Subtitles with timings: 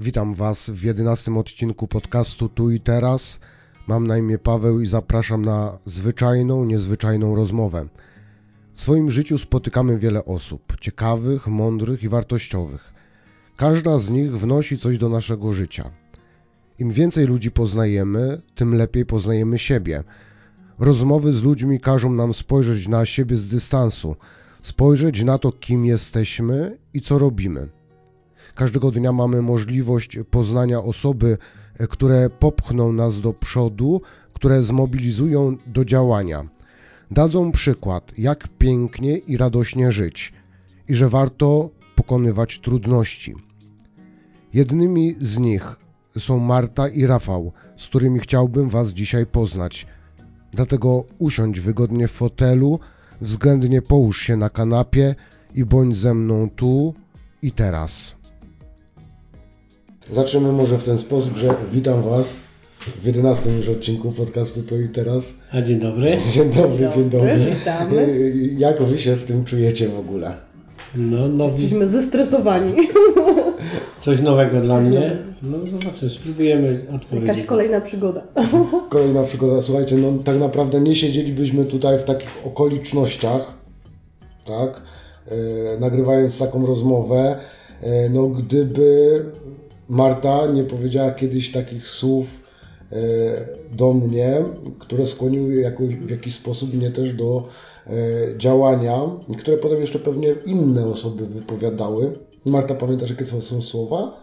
[0.00, 3.40] Witam Was w jedenastym odcinku podcastu Tu i Teraz.
[3.88, 7.88] Mam na imię Paweł i zapraszam na zwyczajną, niezwyczajną rozmowę.
[8.74, 12.92] W swoim życiu spotykamy wiele osób, ciekawych, mądrych i wartościowych.
[13.56, 15.90] Każda z nich wnosi coś do naszego życia.
[16.78, 20.04] Im więcej ludzi poznajemy, tym lepiej poznajemy siebie.
[20.78, 24.16] Rozmowy z ludźmi każą nam spojrzeć na siebie z dystansu,
[24.62, 27.79] spojrzeć na to, kim jesteśmy i co robimy.
[28.60, 31.38] Każdego dnia mamy możliwość poznania osoby,
[31.90, 34.00] które popchną nas do przodu,
[34.32, 36.48] które zmobilizują do działania.
[37.10, 40.32] Dadzą przykład, jak pięknie i radośnie żyć
[40.88, 43.34] i że warto pokonywać trudności.
[44.54, 45.76] Jednymi z nich
[46.18, 49.86] są Marta i Rafał, z którymi chciałbym Was dzisiaj poznać.
[50.52, 52.78] Dlatego usiądź wygodnie w fotelu,
[53.20, 55.14] względnie połóż się na kanapie
[55.54, 56.94] i bądź ze mną tu
[57.42, 58.19] i teraz.
[60.12, 62.36] Zaczniemy może w ten sposób, że witam Was
[62.80, 65.34] w 11 już odcinku podcastu To i Teraz.
[65.52, 66.18] A dzień dobry.
[66.34, 67.54] Dzień dobry, dzień dobry.
[67.58, 68.32] Witamy.
[68.58, 70.34] Jak Wy się z tym czujecie w ogóle?
[70.96, 72.72] No, nowi, Jesteśmy zestresowani.
[74.00, 75.16] coś nowego dla mnie.
[75.42, 77.28] No zobaczymy, spróbujemy odpowiedzieć.
[77.28, 78.22] Jakaś kolejna przygoda.
[78.88, 79.62] Kolejna przygoda.
[79.62, 83.52] Słuchajcie, no tak naprawdę nie siedzielibyśmy tutaj w takich okolicznościach,
[84.46, 84.82] tak,
[85.26, 87.36] e, nagrywając taką rozmowę,
[87.80, 89.24] e, no gdyby
[89.90, 92.52] Marta nie powiedziała kiedyś takich słów
[92.92, 92.96] e,
[93.76, 94.42] do mnie,
[94.78, 97.48] które skłoniły jakoś, w jakiś sposób mnie też do
[97.86, 97.90] e,
[98.38, 99.00] działania,
[99.38, 102.18] które potem jeszcze pewnie inne osoby wypowiadały.
[102.44, 104.20] Marta, pamiętasz jakie to są słowa?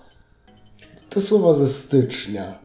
[1.10, 2.60] Te słowa ze stycznia.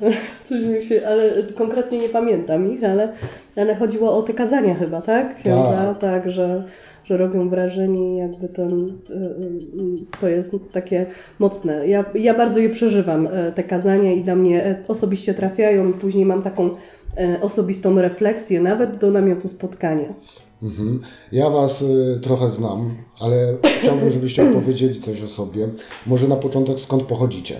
[0.44, 3.12] Coś mi się, ale konkretnie nie pamiętam ich, ale,
[3.56, 5.34] ale chodziło o te kazania chyba, tak?
[5.34, 5.98] Księdza, Tak.
[5.98, 6.64] tak, że,
[7.08, 11.06] że robią wrażenie i jakby ten, y, y, to jest takie
[11.38, 11.88] mocne.
[11.88, 15.92] Ja, ja bardzo je przeżywam, e, te kazania i dla mnie e, osobiście trafiają i
[15.92, 16.70] później mam taką
[17.16, 20.14] e, osobistą refleksję, nawet do namiotu spotkania.
[20.62, 21.00] Mhm.
[21.32, 21.84] Ja Was
[22.22, 23.36] trochę znam, ale
[23.82, 25.68] chciałbym, żebyście opowiedzieli coś o sobie.
[26.06, 27.56] Może na początek skąd pochodzicie?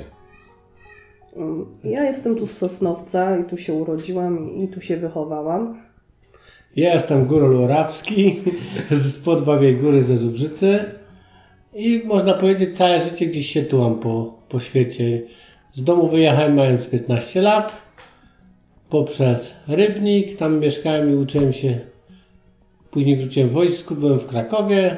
[1.85, 5.88] Ja jestem tu z Sosnowca i tu się urodziłam i tu się wychowałam.
[6.79, 8.41] Jestem Górol Orawski
[8.91, 10.85] z Podbawiej Góry ze Zubrzycy
[11.75, 15.23] i można powiedzieć całe życie gdzieś się tułam po, po świecie.
[15.73, 17.83] Z domu wyjechałem mając 15 lat
[18.91, 21.81] poprzez Rybnik, tam mieszkałem i uczyłem się.
[22.91, 24.97] Później wróciłem w wojsku, byłem w Krakowie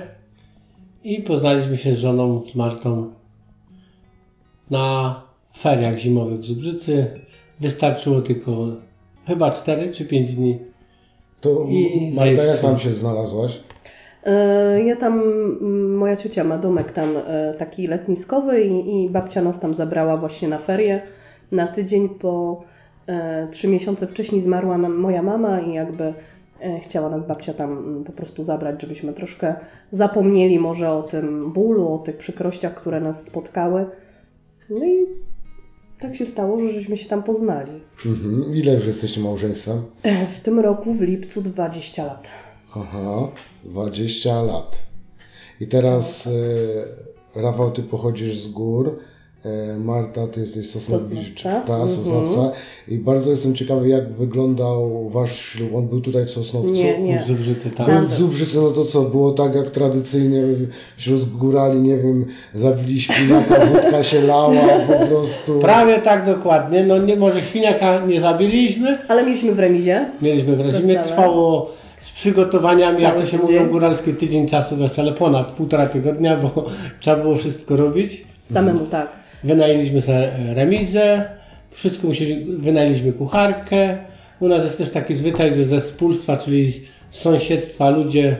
[1.04, 3.10] i poznaliśmy się z żoną, z Martą
[4.70, 5.22] na
[5.58, 7.06] feriach zimowych w Zubrzycy.
[7.60, 8.68] Wystarczyło tylko
[9.26, 10.69] chyba 4 czy 5 dni.
[11.40, 13.60] To I Marta, jak tam się znalazłaś?
[14.26, 15.22] E, Ja tam,
[15.96, 20.48] moja ciocia ma domek tam e, taki letniskowy i, i babcia nas tam zabrała właśnie
[20.48, 21.02] na ferie.
[21.52, 22.62] Na tydzień po
[23.06, 26.04] e, trzy miesiące wcześniej zmarła nam moja mama i jakby
[26.60, 29.54] e, chciała nas babcia tam po prostu zabrać, żebyśmy troszkę
[29.92, 33.86] zapomnieli może o tym bólu, o tych przykrościach, które nas spotkały.
[34.70, 35.06] No i
[36.00, 37.80] tak się stało, że żeśmy się tam poznali.
[38.06, 38.56] Mhm.
[38.56, 39.82] Ile już jesteście małżeństwem?
[40.38, 42.30] W tym roku w lipcu 20 lat.
[42.76, 43.28] Aha,
[43.64, 44.82] 20 lat.
[45.60, 48.98] I teraz e, Rafał, ty pochodzisz z gór,
[49.78, 51.66] Marta, ty jesteś z Sosnowicz, Sosnowca.
[51.66, 51.88] ta, Mhm.
[51.88, 52.50] Sosnowca.
[52.88, 55.74] I bardzo jestem ciekawy, jak wyglądał wasz ślub.
[55.74, 56.70] On był tutaj w Sosnowcu?
[56.72, 57.18] Nie, nie.
[57.18, 57.86] W Zubrzycy tam.
[57.86, 60.42] Był w Zubrzycy, no to co, było tak jak tradycyjnie
[60.96, 64.62] wśród górali, nie wiem, zabili świniaka, wódka się lała,
[65.00, 65.58] po prostu.
[65.60, 66.84] Prawie tak dokładnie.
[66.84, 68.98] No nie może świniaka nie zabiliśmy.
[69.08, 70.10] Ale mieliśmy w remizie.
[70.22, 70.62] Mieliśmy w.
[70.62, 71.04] Wesele.
[71.04, 73.40] Trwało z przygotowaniami, jak to się tydzień.
[73.58, 76.66] mówią góralskie, tydzień czasu wesele, ponad półtora tygodnia, bo
[77.00, 78.24] trzeba było wszystko robić.
[78.44, 79.19] Samemu tak.
[79.44, 81.24] Wynajęliśmy sobie remizę,
[81.70, 83.98] wszystko musieli, wynajęliśmy kucharkę.
[84.40, 86.80] U nas jest też taki zwyczaj, że ze wspólstwa, czyli z
[87.10, 88.36] sąsiedztwa ludzie,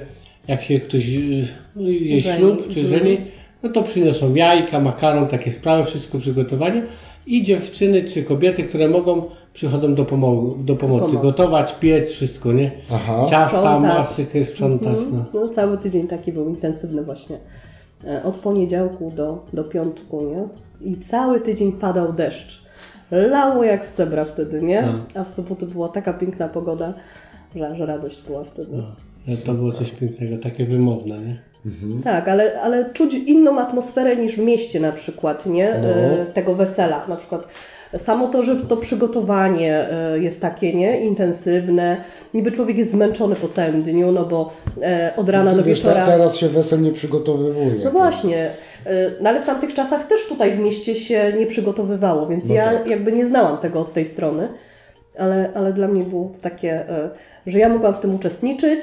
[0.48, 1.46] jak się ktoś y,
[1.76, 2.36] je Żeni.
[2.38, 2.98] ślub czy Mhm.
[2.98, 3.18] żeni,
[3.62, 6.82] no to przyniosą jajka, makaron, takie sprawy, wszystko przygotowanie
[7.26, 9.22] i dziewczyny czy kobiety, które mogą,
[9.52, 11.26] przychodzą do, pomo- do pomocy, Pomocy.
[11.26, 12.70] gotować, piec, wszystko, nie?
[12.92, 13.24] Aha.
[13.30, 13.98] Ciasta, Sprzątać.
[13.98, 15.24] masykę, sprzątać, Mhm.
[15.34, 15.40] no.
[15.40, 17.38] No, cały tydzień taki był intensywny właśnie.
[18.06, 20.48] E, Od poniedziałku do, do piątku, nie?
[20.90, 22.62] I cały tydzień padał deszcz.
[23.10, 24.82] Lało jak z cebra wtedy, nie?
[24.82, 25.20] No.
[25.20, 26.94] A w sobotę była taka piękna pogoda,
[27.56, 28.68] że, że radość była wtedy.
[28.76, 28.82] no.
[29.28, 31.38] Że To było coś pięknego, takie wymowne, nie?
[31.66, 32.02] Mhm.
[32.02, 35.74] Tak, ale, ale czuć inną atmosferę niż w mieście na przykład, nie?
[35.82, 35.88] No.
[35.88, 37.06] E, Tego wesela.
[37.08, 37.48] Na przykład
[37.98, 41.96] Samo to, że to przygotowanie e, jest takie nie intensywne,
[42.34, 44.52] niby człowiek jest zmęczony po całym dniu, no bo
[44.82, 46.06] e, od rana do Wiesz, wieczora.
[46.06, 47.84] teraz się wesel nie przygotowywuje.
[47.84, 48.50] No właśnie,
[48.86, 52.54] e, no ale w tamtych czasach też tutaj w mieście się nie przygotowywało, więc No
[52.54, 52.86] ja tak.
[52.86, 54.48] jakby nie znałam tego od tej strony,
[55.18, 56.84] ale, ale dla mnie było to takie,
[57.46, 58.80] że ja mogłam w tym uczestniczyć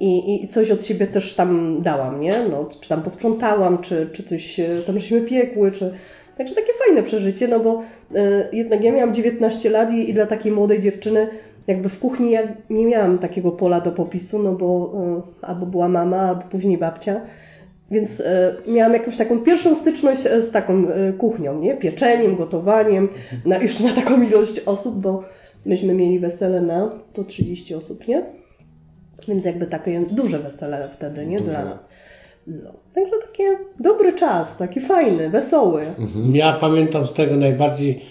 [0.00, 2.34] i, i coś od siebie też tam dałam, nie?
[2.50, 5.92] No, czy tam posprzątałam, czy, czy coś tam żeśmy piekły, czy...
[6.38, 7.82] Także takie fajne przeżycie, no bo
[8.14, 11.28] e, jednak ja miałam 19 lat i, i dla takiej młodej dziewczyny
[11.66, 14.92] jakby w kuchni ja nie miałam takiego pola do popisu, no bo
[15.42, 17.20] e, albo była mama, albo później babcia.
[17.90, 20.86] Więc e, miałam jakąś taką pierwszą styczność z taką
[21.18, 21.76] kuchnią, nie?
[21.76, 23.08] Pieczeniem, gotowaniem,
[23.44, 25.24] na, jeszcze na taką ilość osób, bo
[25.66, 28.22] myśmy mieli wesele na 130 osób, nie?
[29.28, 31.38] Więc jakby takie duże wesele wtedy, nie?
[31.38, 31.50] Duże.
[31.50, 31.88] Dla nas.
[32.46, 32.70] No.
[32.94, 33.42] Także taki
[33.80, 35.82] dobry czas, taki fajny, wesoły.
[35.98, 36.36] Mhm.
[36.36, 38.04] Ja pamiętam z tego najbardziej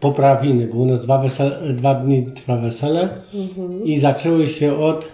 [0.00, 3.84] poprawiny, bo u nas dwa, wesele, dwa dni trwa wesele Mhm.
[3.84, 5.08] i zaczęły się od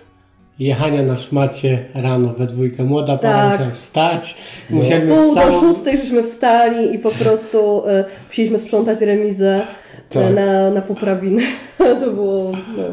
[0.58, 2.84] jechania na szmacie rano we dwójkę.
[2.84, 3.52] Młoda para Tak.
[3.60, 4.37] musiała wstać,
[4.70, 4.76] No.
[4.76, 5.60] musieliśmy Pół do całą...
[5.60, 9.66] szóstej żeśmy wstali i po prostu e, musieliśmy sprzątać remizę e,
[10.08, 10.34] Tak.
[10.34, 11.43] na, na poprawiny.
[12.00, 12.84] to było no,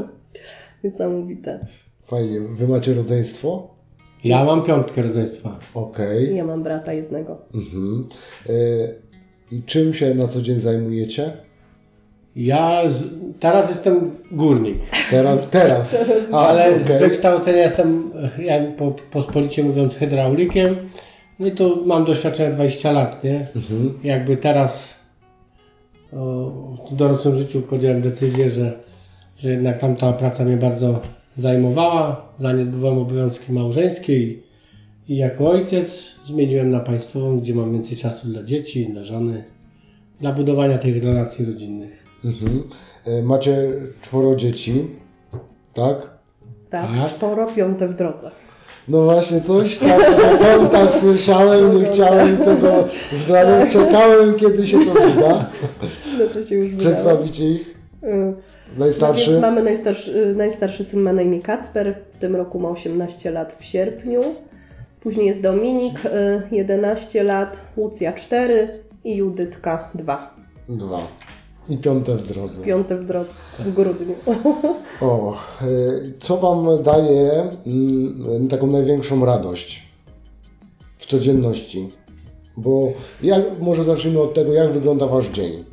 [0.83, 1.65] niesamowite.
[2.07, 2.39] Fajnie.
[2.39, 3.78] Wy macie rodzeństwo?
[4.23, 5.59] Ja mam piątkę rodzeństwa.
[5.73, 6.35] Okej.
[6.35, 7.37] Ja mam brata jednego.
[7.53, 8.09] Mhm.
[8.49, 8.51] E,
[9.51, 11.31] I czym się na co dzień zajmujecie?
[12.35, 13.03] Ja z...
[13.39, 14.77] teraz jestem górnik,
[15.11, 15.97] Teraz, teraz.
[16.33, 16.99] A, ale z okej.
[16.99, 20.75] wykształcenia jestem, e, jak po, pospolicie mówiąc, hydraulikiem.
[21.39, 23.47] No i tu mam doświadczenie 20 lat, nie?
[23.55, 23.99] Mhm.
[24.03, 24.93] jakby teraz
[26.13, 26.51] o,
[26.91, 28.79] w dorosłym życiu podjąłem decyzję, że,
[29.37, 31.01] że jednak tamta praca mnie bardzo
[31.39, 34.43] zajmowała, zaniedbywałem obowiązki małżeńskie i,
[35.07, 39.43] i jako ojciec zmieniłem na państwową, gdzie mam więcej czasu dla dzieci, dla żony,
[40.21, 42.03] dla budowania tych relacji rodzinnych.
[42.25, 42.63] Mhm.
[43.05, 43.71] E, Macie
[44.01, 44.87] czworo dzieci,
[45.73, 46.19] tak?
[46.69, 47.09] Tak, Tak.
[47.15, 48.31] czworo, piąte w drodze.
[48.87, 54.93] No właśnie, coś tam na kontach słyszałem, nie chciałem tego zdradzić, czekałem kiedy się to
[54.93, 55.49] wyda.
[56.19, 56.79] No to się już.
[56.79, 57.75] Przedstawicie ich.
[58.73, 59.31] Y, No Najstarszy?
[59.31, 63.31] więc mamy najstarszy, y, najstarszy syn ma na imię Kacper, w tym roku ma 18
[63.31, 64.21] lat w sierpniu.
[65.01, 66.09] Później jest Dominik, y,
[66.51, 68.69] 11 lat, Łucja 4
[69.03, 70.35] i Judytka 2.
[70.69, 71.07] Dwa.
[71.69, 72.61] I piąte w drodze.
[72.63, 73.29] Piąte w drodze,
[73.59, 74.15] w grudniu.
[75.01, 75.65] O, e,
[76.19, 79.89] co Wam daje mm, taką największą radość
[80.97, 81.89] w codzienności?
[82.57, 82.91] Bo
[83.23, 85.65] jak, może zacznijmy od tego, jak wygląda Wasz dzień.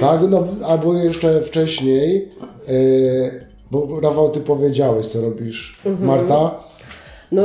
[0.00, 2.28] Tak, no albo jeszcze wcześniej,
[2.68, 2.72] e,
[3.70, 5.80] bo Rafał, Ty powiedziałeś, co robisz.
[6.00, 6.68] Marta?
[7.32, 7.42] No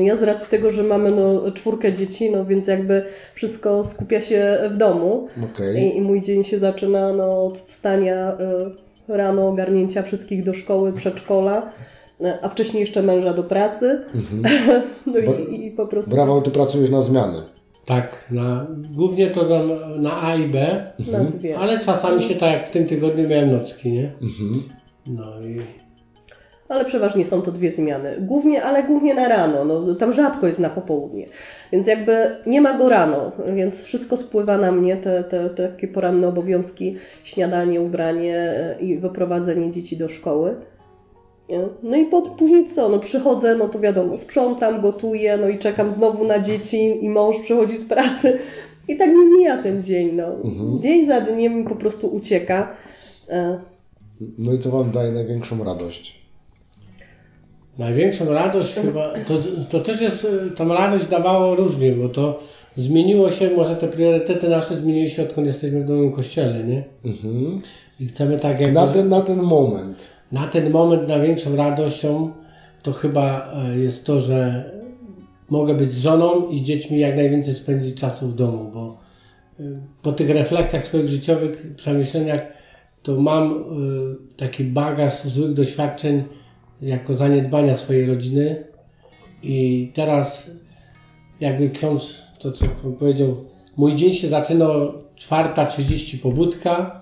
[0.00, 3.02] ja z racji tego, że mamy no, czwórkę dzieci, no więc jakby
[3.34, 5.28] wszystko skupia się w domu.
[5.52, 5.82] Okej.
[5.82, 8.32] I, I mój dzień się zaczyna no, od wstania
[9.08, 11.72] y, rano, ogarnięcia wszystkich do szkoły, przedszkola,
[12.20, 14.00] y, a wcześniej jeszcze męża do pracy.
[15.06, 17.42] no i, i po prostu Rafał, Ty pracujesz na zmiany.
[17.90, 20.86] Tak, na, głównie to na, na A i B,
[21.30, 21.58] dwie.
[21.58, 24.12] ale czasami się tak jak w tym tygodniu miałem nocki, nie?
[24.22, 24.62] Mhm.
[25.06, 25.60] No i
[26.68, 28.16] Ale przeważnie są to dwie zmiany.
[28.20, 29.64] Głównie, ale głównie na rano.
[29.64, 31.26] No, tam rzadko jest na popołudnie.
[31.72, 32.16] Więc jakby
[32.46, 36.96] nie ma go rano, więc wszystko spływa na mnie, te, te, te takie poranne obowiązki,
[37.24, 40.56] śniadanie, ubranie e, i wyprowadzenie dzieci do szkoły.
[41.50, 41.60] Nie?
[41.82, 42.88] No i po, później co?
[42.88, 47.38] No przychodzę, no to wiadomo, sprzątam, gotuję, no i czekam znowu na dzieci i mąż
[47.38, 48.38] przychodzi z pracy.
[48.88, 50.26] I tak mi mija ten dzień, no.
[50.44, 50.82] Mhm.
[50.82, 52.74] Dzień za dniem po prostu ucieka.
[53.28, 53.58] E,
[54.38, 56.20] No i co Wam daje największą radość?
[57.78, 59.34] Największą radość chyba, to,
[59.68, 62.40] to też jest, y, tą radość dawało różnie, bo to
[62.76, 66.84] zmieniło się, może te priorytety nasze zmieniły się odkąd jesteśmy w Nowym Kościele, nie?
[67.04, 67.60] Mhm.
[68.00, 70.09] I chcemy tak jakby, Na ten, na ten moment.
[70.32, 72.32] Na ten moment największą radością
[72.82, 74.70] to chyba e, jest to, że
[75.50, 78.98] mogę być z żoną i z dziećmi jak najwięcej spędzić czasu w domu, bo
[79.60, 82.40] y, po tych refleksjach swoich życiowych, przemyśleniach,
[83.02, 86.24] to mam y, taki bagaż złych doświadczeń
[86.82, 88.64] jako zaniedbania swojej rodziny.
[89.42, 90.50] I teraz
[91.40, 92.66] jakby ksiądz to co
[92.98, 93.44] powiedział,
[93.76, 97.00] mój dzień się zaczyna o 4.30 pobudka,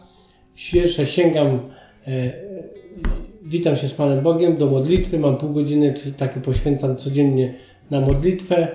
[0.55, 2.48] świeże sięgam, e, e,
[3.49, 7.55] witam się z Panem Bogiem do modlitwy, mam pół godziny, czy takie poświęcam codziennie
[7.91, 8.69] na modlitwę,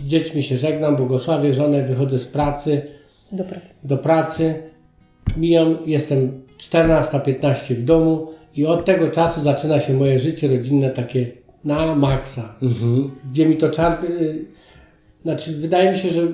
[0.00, 2.82] z dziećmi się żegnam, błogosławię żonę, wychodzę z pracy,
[3.32, 3.80] do pracy.
[3.84, 4.54] do pracy,
[5.36, 11.32] mijam, jestem 14.15 w domu i od tego czasu zaczyna się moje życie rodzinne takie
[11.64, 13.10] na maksa, Mhm.
[13.30, 14.44] gdzie mi to czarpie, y,
[15.22, 16.28] znaczy wydaje mi się, że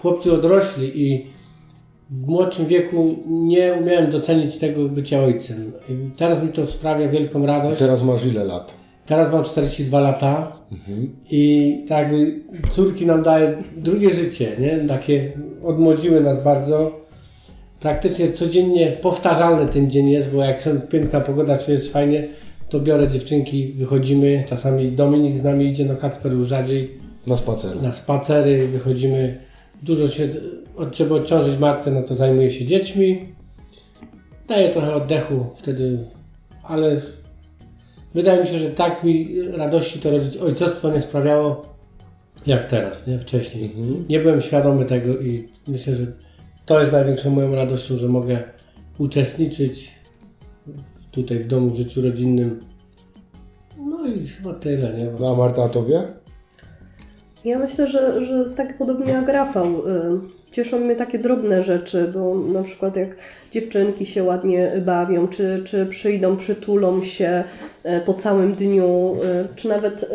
[0.00, 1.26] chłopcy odrośli i
[2.10, 5.72] w młodszym wieku nie umiałem docenić tego bycia ojcem.
[5.88, 7.78] I teraz mi to sprawia wielką A radość.
[7.78, 8.74] teraz masz ile lat?
[9.06, 11.10] Teraz mam 42 lata Mhm.
[11.30, 12.40] i tak jakby
[12.72, 14.78] córki nam daje drugie życie, nie?
[14.88, 15.32] Takie
[15.64, 17.00] odmłodziły nas bardzo.
[17.80, 22.28] Praktycznie codziennie powtarzalny ten dzień jest, bo jak są piękna pogoda, czy jest fajnie,
[22.68, 24.44] to biorę dziewczynki, wychodzimy.
[24.46, 26.90] Czasami Dominik z nami idzie, no Kacper już rzadziej
[27.26, 27.82] Na spacer.
[27.82, 29.38] na spacery, wychodzimy.
[29.82, 30.28] Dużo się
[30.90, 33.34] trzeba odciążyć Martę, no to zajmuje się dziećmi.
[34.48, 35.98] Daje trochę oddechu wtedy,
[36.62, 37.00] ale
[38.14, 40.10] wydaje mi się, że tak mi radości to
[40.44, 41.70] ojcostwo nie sprawiało
[42.46, 43.18] jak teraz, nie?
[43.18, 43.64] Wcześniej.
[43.64, 44.04] Mhm.
[44.08, 46.06] Nie byłem świadomy tego i myślę, że
[46.66, 48.42] to jest największą moją radością, że mogę
[48.98, 49.94] uczestniczyć
[51.10, 52.64] tutaj w domu w życiu rodzinnym.
[53.78, 55.06] No i chyba tyle, nie?
[55.20, 56.19] No a Marta, a tobie?
[57.44, 59.66] Ja myślę, że, że tak podobnie jak Rafał.
[59.66, 63.16] y, Cieszą mnie takie drobne rzeczy, bo na przykład jak
[63.52, 67.44] dziewczynki się ładnie bawią, czy, czy przyjdą, przytulą się
[67.86, 70.10] y, po całym dniu, y, czy nawet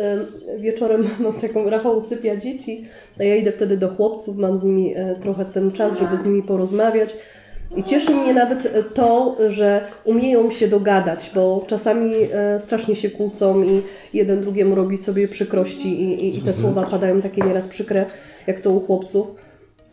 [0.58, 2.88] wieczorem mam taką, Rafał usypia dzieci,
[3.20, 6.42] a ja idę wtedy do chłopców, mam z nimi trochę ten czas, żeby z nimi
[6.42, 7.16] porozmawiać.
[7.76, 13.10] I cieszy mnie nawet e, to, że umieją się dogadać, bo czasami e, strasznie się
[13.10, 13.82] kłócą i
[14.14, 18.06] jeden drugiemu robi sobie przykrości i, i, i te słowa padają takie nieraz przykre,
[18.46, 19.26] jak to u chłopców.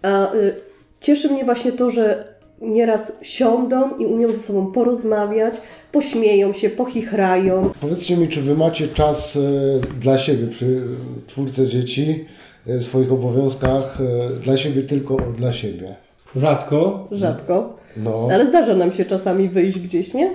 [0.02, 0.56] A y,
[1.02, 5.56] cieszy mnie właśnie to, że nieraz siądą i umieją ze sobą porozmawiać,
[5.92, 7.72] pośmieją się, pochichrają.
[7.82, 10.84] Powiedzcie mi, czy wy macie czas e, dla siebie przy
[11.28, 12.26] czwórce dzieci,
[12.68, 15.96] e, swoich obowiązkach, e, dla siebie tylko dla siebie?
[16.36, 17.08] Rzadko.
[17.12, 18.28] Rzadko, No.
[18.34, 20.32] ale zdarza nam się czasami wyjść gdzieś, nie?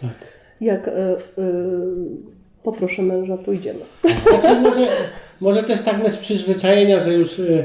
[0.00, 0.14] Tak.
[0.60, 1.16] Jak y, y,
[2.62, 3.80] poproszę męża, pójdziemy.
[4.28, 4.86] Znaczy może,
[5.40, 7.64] może też tak z przyzwyczajenia, że już y,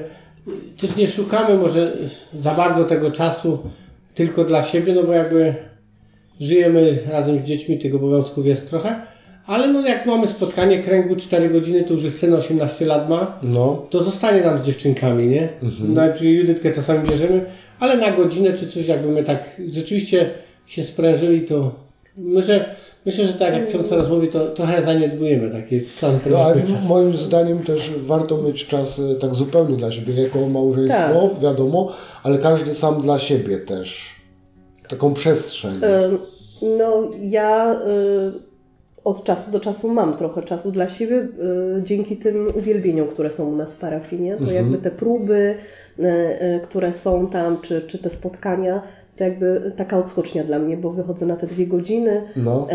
[0.81, 1.91] też nie szukamy może
[2.33, 3.59] za bardzo tego czasu
[4.15, 5.55] tylko dla siebie, no bo jakby
[6.41, 9.01] żyjemy razem z dziećmi, tych obowiązków jest trochę,
[9.47, 13.39] ale no jak mamy spotkanie kręgu 4 godziny, to już jest syn 18 lat ma,
[13.43, 13.85] No.
[13.89, 15.49] to zostanie nam z dziewczynkami, nie?
[15.63, 15.93] Mhm.
[15.93, 17.45] Nawet Judytkę czasami bierzemy,
[17.79, 20.29] ale na godzinę czy coś, jakby my tak rzeczywiście
[20.65, 21.71] się sprężyli, to
[22.17, 22.75] myślę,
[23.05, 26.85] myślę że tak jak ksiądz teraz mówi, to trochę zaniedbujemy takie sam No, ale czas.
[26.87, 31.91] moim zdaniem też warto mieć czas e, tak zupełnie dla siebie, jako małżeństwo, wiadomo,
[32.23, 34.15] ale każdy sam dla siebie też.
[34.89, 35.73] Taką przestrzeń.
[36.77, 38.47] No, ja y,
[39.07, 41.27] od czasu do czasu mam trochę czasu dla siebie y,
[41.83, 44.31] dzięki tym uwielbieniom, które są u nas w parafii, nie?
[44.31, 44.55] To Mhm.
[44.55, 45.55] jakby te próby,
[45.99, 48.81] y, y, które są tam, czy, czy te spotkania,
[49.15, 52.67] to jakby taka odskocznia dla mnie, bo wychodzę na te dwie godziny No.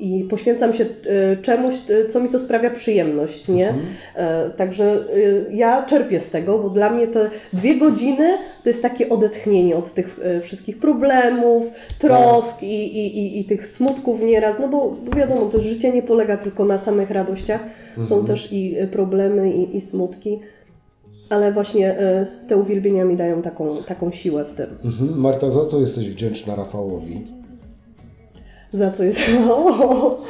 [0.00, 3.68] I poświęcam się e, czemuś, e, co mi to sprawia przyjemność, nie?
[3.68, 3.86] Mhm.
[4.14, 5.04] E, Także
[5.50, 8.28] ja czerpię z tego, bo dla mnie te dwie godziny
[8.62, 12.66] to jest takie odetchnienie od tych wszystkich problemów, trosk i,
[12.98, 16.64] i, i, i tych smutków nieraz, no bo, bo wiadomo, to życie nie polega tylko
[16.64, 17.60] na samych radościach,
[17.96, 18.26] są Mhm.
[18.26, 20.38] też i problemy i, i smutki,
[21.30, 21.96] ale właśnie
[22.48, 24.66] te uwielbienia mi dają taką, taką siłę w tym.
[24.84, 25.20] Mhm.
[25.20, 27.24] Marta, za co jesteś wdzięczna Rafałowi?
[28.72, 29.20] Za co jest.
[29.50, 30.22] O!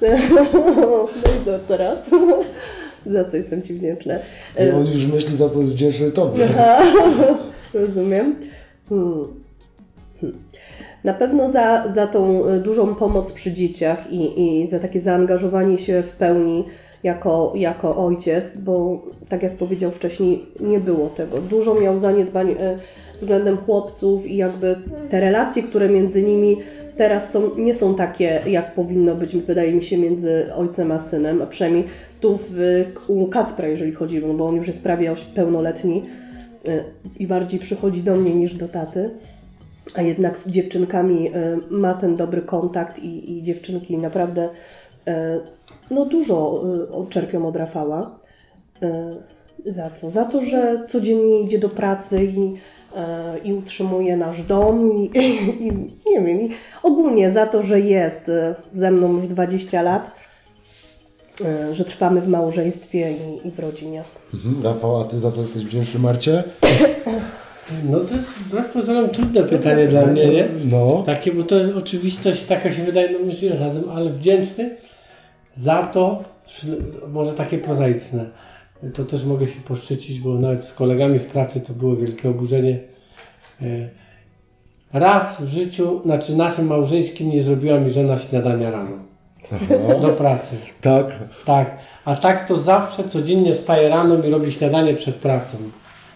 [0.00, 1.08] No
[1.42, 2.10] i co teraz?
[3.06, 4.14] Za co jestem Ci wdzięczna?
[4.66, 6.48] I on już myśli, za co jest wdzięczny tobie.
[6.58, 6.84] Aha,
[7.74, 8.36] rozumiem.
[8.88, 9.26] Hmm.
[10.20, 10.38] Hmm.
[11.04, 15.78] Na pewno za, za tą y, dużą pomoc przy dzieciach i, i za takie zaangażowanie
[15.78, 16.64] się w pełni
[17.02, 21.38] jako, jako ojciec, bo tak jak powiedział wcześniej, nie było tego.
[21.40, 22.56] Dużo miał zaniedbań y,
[23.16, 24.76] względem chłopców i jakby
[25.10, 26.56] te relacje, które między nimi
[26.98, 31.42] teraz są, nie są takie, jak powinno być, wydaje mi się, między ojcem a synem,
[31.42, 31.84] a przynajmniej
[32.20, 36.06] tu w, u Kacpra, jeżeli chodzi, bo on już jest prawie pełnoletni
[36.68, 36.84] y,
[37.18, 39.10] i bardziej przychodzi do mnie niż do taty.
[39.96, 41.32] A jednak z dziewczynkami y,
[41.70, 44.48] ma ten dobry kontakt i, i dziewczynki naprawdę
[45.08, 45.12] y,
[45.90, 46.64] no dużo
[47.10, 48.18] czerpią od Rafała.
[49.64, 50.10] Za co?
[50.10, 52.54] Za to, że codziennie idzie do pracy i,
[53.44, 55.10] i utrzymuje nasz dom i,
[55.60, 55.72] i
[56.10, 56.48] nie wiem, i
[56.82, 60.10] ogólnie za to, że jest y, ze mną już 20 lat,
[61.40, 64.02] y, że trwamy w małżeństwie i, i w rodzinie.
[64.34, 64.64] Mhm.
[64.64, 66.44] Rafał, a ty za co jesteś wdzięczny Marcie?
[67.84, 70.48] No to jest wbrew pozorom trudne pytanie dla mnie, nie?
[70.64, 71.02] No.
[71.06, 74.76] Takie, bo to oczywistość taka się wydaje, no myślę razem, ale wdzięczny
[75.54, 76.24] za to,
[77.08, 78.24] może takie prozaiczne,
[78.94, 82.78] to też mogę się poszczycić, bo nawet z kolegami w pracy to było wielkie oburzenie.
[83.62, 83.88] E,
[84.92, 88.90] Raz w życiu, znaczy naszym małżeńskim nie zrobiła mi żona śniadania rano
[89.52, 89.74] Aha.
[90.00, 90.56] do pracy.
[90.80, 91.06] Tak.
[91.44, 95.58] Tak, a tak to zawsze codziennie wstaje rano i robi śniadanie przed pracą.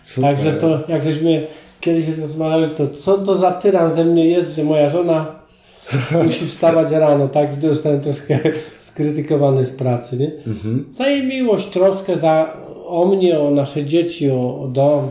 [0.05, 0.31] Super.
[0.31, 1.47] Także to, jak żeśmy
[1.81, 5.27] kiedyś rozmawiali, to co to za tyran ze mnie jest, że moja żona
[6.25, 7.63] musi wstawać rano, tak?
[7.63, 8.41] Zostałem troszkę
[8.93, 10.31] skrytykowany w pracy, nie?
[10.47, 10.85] Mhm.
[10.93, 12.57] Za jej miłość, troskę za,
[12.87, 15.09] o mnie, o nasze dzieci, o, o dom.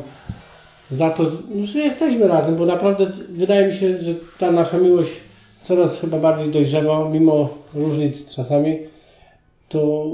[0.91, 1.25] Za to,
[1.61, 5.11] że jesteśmy razem, bo naprawdę wydaje mi się, że ta nasza miłość
[5.63, 8.79] coraz chyba bardziej dojrzewa, mimo różnic czasami.
[9.69, 10.05] To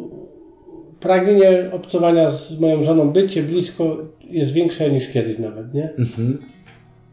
[1.00, 3.98] pragnienie obcowania z moją żoną, bycie blisko
[4.30, 5.90] jest większe niż kiedyś nawet, nie?
[6.00, 6.42] Mhm.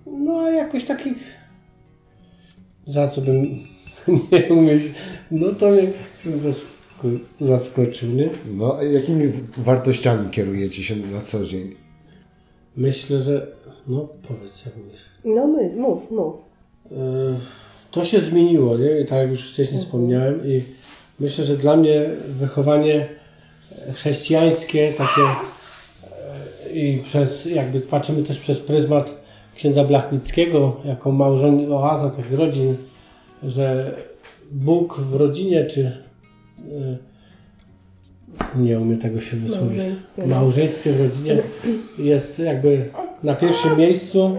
[0.07, 1.37] No a jakoś takich
[2.87, 3.59] za co bym
[4.33, 4.79] nie umiał,
[5.31, 5.83] no to mnie
[6.27, 8.31] zask- zaskoczył, nie?
[8.57, 11.75] No, a jakimi wartościami kierujecie się na co dzień?
[12.77, 13.47] Myślę, że
[13.87, 15.05] no powiedz jak myślisz.
[15.25, 16.35] No my, mów, mów.
[16.93, 16.95] E,
[17.91, 19.01] To się zmieniło, nie?
[19.01, 20.63] I tak jak już wcześniej wspomniałem i
[21.21, 23.07] myślę, że dla mnie wychowanie
[23.95, 29.15] chrześcijańskie takie e, i przez, jakby patrzymy też przez pryzmat
[29.57, 32.77] księdza Blachnickiego jako małżon, oaza tych rodzin,
[33.47, 33.95] że
[34.53, 35.93] Bóg w rodzinie czy
[36.59, 36.97] e,
[38.57, 39.79] nie umiem tego się wysłowić.
[39.79, 40.37] Małżeństwie, W no.
[40.37, 41.43] małżeństwie w rodzinie
[41.99, 42.91] jest jakby
[43.23, 44.37] na pierwszym miejscu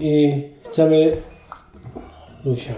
[0.00, 1.16] i chcemy
[2.44, 2.72] Lusia.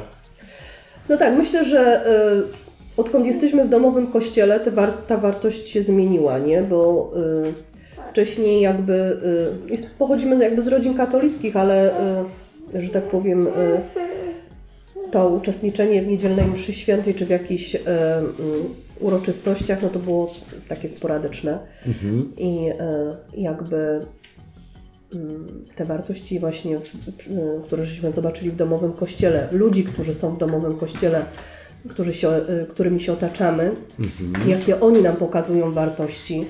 [1.09, 4.61] No tak, myślę, że y, odkąd jesteśmy w domowym kościele,
[5.06, 6.62] ta wartość się zmieniła, nie?
[6.62, 7.12] Bo
[8.06, 9.20] y, wcześniej jakby
[9.99, 11.94] pochodzimy jakby z rodzin katolickich, ale
[12.75, 13.47] że tak powiem
[15.10, 17.80] to uczestniczenie w niedzielnej mszy świętej czy w jakichś y, y,
[19.00, 20.34] uroczystościach, no to było
[20.68, 21.58] takie sporadyczne.
[21.86, 22.32] Mhm.
[22.36, 24.06] I y, jakby
[25.14, 26.80] mm, te wartości właśnie, y,
[27.64, 31.24] które żeśmy zobaczyli w domowym kościele, ludzi, którzy są w domowym kościele,
[31.88, 33.72] którzy się, y, którymi się otaczamy,
[34.46, 36.46] jakie oni nam pokazują wartości,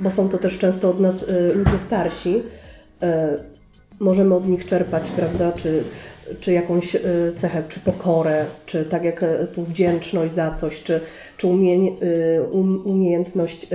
[0.00, 2.42] bo są to też często od nas ludzie starsi,
[4.00, 5.84] możemy od nich czerpać, prawda, czy,
[6.40, 7.00] czy jakąś y,
[7.36, 11.00] cechę, czy pokorę, czy tak jak y, tu wdzięczność za coś, czy,
[11.36, 13.66] czy umie, y, um, umiejętność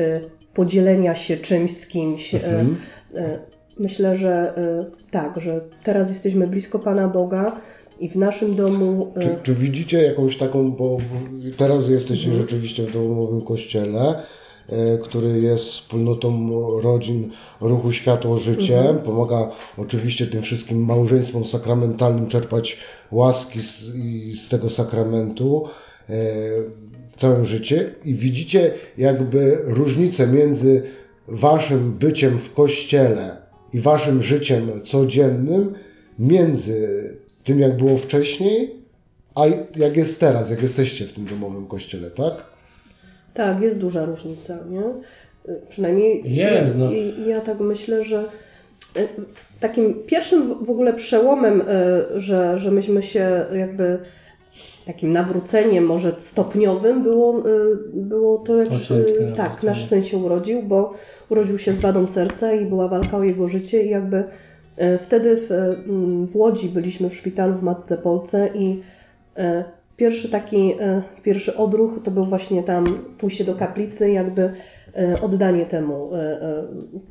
[0.53, 2.35] podzielenia się czymś z kimś.
[2.35, 2.77] Mhm.
[3.79, 4.53] Myślę, że
[5.11, 7.61] tak, że teraz jesteśmy blisko Pana Boga
[7.99, 9.13] i w naszym domu.
[9.19, 10.97] Czy, czy widzicie jakąś taką, bo
[11.57, 12.41] teraz jesteście Mhm.
[12.41, 14.23] rzeczywiście w domowym kościele, e,
[15.03, 16.49] który jest wspólnotą
[16.81, 18.79] rodzin ruchu Światło Życie.
[18.79, 18.99] Mhm.
[18.99, 22.77] Pomaga oczywiście tym wszystkim małżeństwom sakramentalnym czerpać
[23.11, 23.83] łaski z,
[24.39, 26.13] z tego sakramentu e,
[27.09, 27.95] w całym życie.
[28.05, 30.83] I widzicie jakby różnicę między
[31.27, 33.37] waszym byciem w kościele
[33.73, 35.73] i waszym życiem codziennym
[36.19, 38.75] między tym, jak było wcześniej,
[39.35, 42.56] a jak jest teraz, jak jesteście w tym domowym kościele, tak?
[43.37, 44.81] Tak, jest duża różnica, nie?
[45.53, 46.91] Y, Przynajmniej Jest, ja, no.
[46.91, 48.25] i- ja tak myślę, że
[48.97, 49.07] y,
[49.59, 53.99] takim pierwszym w- ogóle przełomem, y, że, że myśmy się jakby
[54.85, 57.43] takim nawróceniem może stopniowym było,
[57.93, 58.69] było to, jak
[59.35, 60.93] tak, nasz syn się urodził, bo
[61.29, 64.23] urodził się z wadą serca i była walka o jego życie i jakby
[65.01, 65.49] wtedy w,
[66.31, 68.81] w Łodzi byliśmy w szpitalu w Matce Polce i
[69.97, 74.41] Pierwszy taki, e, pierwszy odruch to był właśnie tam pójście do kaplicy, jakby
[74.95, 76.39] e, oddanie temu e,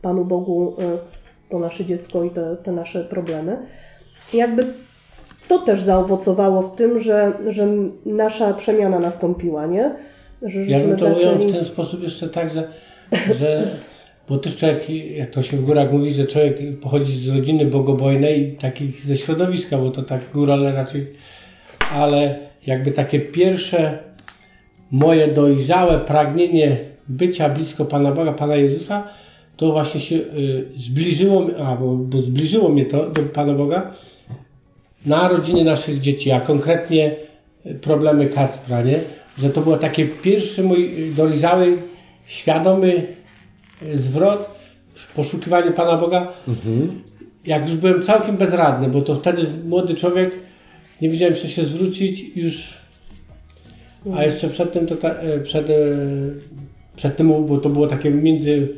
[0.03, 0.77] Panu Bogu
[1.49, 3.57] to nasze dziecko i te, te nasze problemy.
[4.35, 4.67] I jakby
[5.49, 7.69] to też zaowocowało w tym, że, że
[8.07, 9.95] nasza przemiana nastąpiła, nie?
[10.43, 11.51] Że Ja bym to ujął zaczęli...
[11.51, 12.69] w ten sposób jeszcze tak, że,
[13.39, 13.69] że
[14.29, 18.49] bo też człowiek, jak to się w górach mówi, że człowiek pochodzi z rodziny bogobojnej
[18.49, 21.07] i takich ze środowiska, bo to tak górale raczej,
[21.93, 23.99] ale jakby takie pierwsze
[24.91, 29.09] moje dojrzałe pragnienie bycia blisko Pana Boga, Pana Jezusa,
[29.57, 30.25] to właśnie się y,
[30.77, 33.93] zbliżyło, a bo, bo zbliżyło mnie to do Pana Boga
[35.07, 37.15] na rodziny naszych dzieci, a konkretnie
[37.67, 38.99] y, problemy Kacpra, nie?
[39.39, 41.79] Że to był taki pierwszy mój y, dojrzały,
[42.27, 43.07] świadomy
[43.95, 44.51] zwrot
[44.95, 47.03] w poszukiwaniu Pana Boga, Mhm.
[47.47, 50.31] jak już byłem całkiem bezradny, bo to wtedy młody człowiek,
[51.01, 52.77] nie wiedziałem co się zwrócić, już
[54.15, 55.75] a jeszcze przed tym, to ta, e, przed, e,
[56.97, 58.69] przed tym, bo to było takie między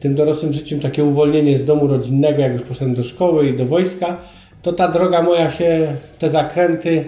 [0.00, 3.66] tym dorosłym życiem takie uwolnienie z domu rodzinnego, jak już poszedłem do szkoły i do
[3.66, 4.20] wojska,
[4.62, 5.86] to ta droga moja się,
[6.18, 7.04] te zakręty,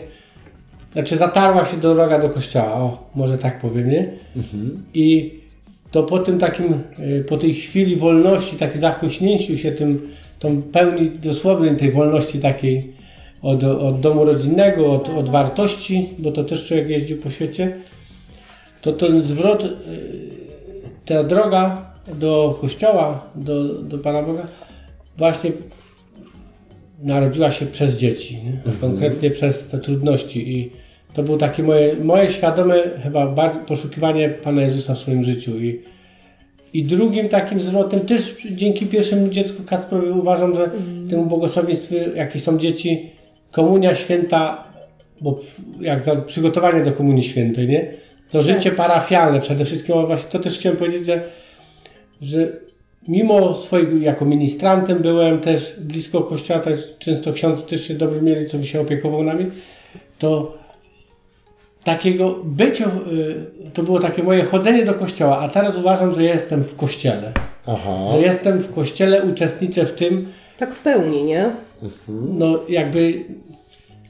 [0.93, 4.13] znaczy zatarła się droga do kościoła, o, może tak powiem, nie?
[4.37, 4.83] Mhm.
[4.95, 5.35] I
[5.91, 11.11] to po tym takim, e, po tej chwili wolności, tak zachłyśnięciu się tym, tą pełni
[11.11, 13.00] dosłownej tej wolności takiej
[13.43, 17.77] od, od domu rodzinnego, od, od wartości, bo to też człowiek jeździł po świecie,
[18.81, 19.69] to ten zwrot, e,
[21.05, 24.47] ta droga do kościoła, do, do Pana Boga,
[25.17, 25.51] właśnie
[27.03, 28.51] narodziła się przez dzieci, nie?
[28.51, 28.77] Mhm.
[28.81, 30.71] konkretnie przez te trudności i
[31.15, 35.83] to było takie moje, moje świadome chyba poszukiwanie Pana Jezusa w swoim życiu i,
[36.73, 40.71] i drugim takim zwrotem też dzięki pierwszemu dziecku Kacprowi uważam, że
[41.11, 43.11] temu błogosławieństwu jakie są dzieci,
[43.53, 44.65] komunia święta,
[45.21, 45.39] bo
[45.81, 47.95] jak za przygotowanie do komunii świętej, nie?
[48.31, 51.23] To życie parafialne przede wszystkim, właśnie to też chciałem powiedzieć, że,
[52.21, 52.53] że
[53.09, 58.47] mimo swojego, jako ministrantem byłem też blisko kościoła, też często ksiądz też się dobry mieli,
[58.47, 59.47] co mi się opiekował nami,
[60.19, 60.59] to
[61.85, 66.65] takiego byciu, y, to było takie moje chodzenie do kościoła, a teraz uważam, że jestem
[66.65, 67.33] w kościele.
[67.67, 68.07] Aha.
[68.13, 71.51] Że jestem w kościele, uczestniczę w tym, Tak w pełni, nie?
[72.09, 73.25] no jakby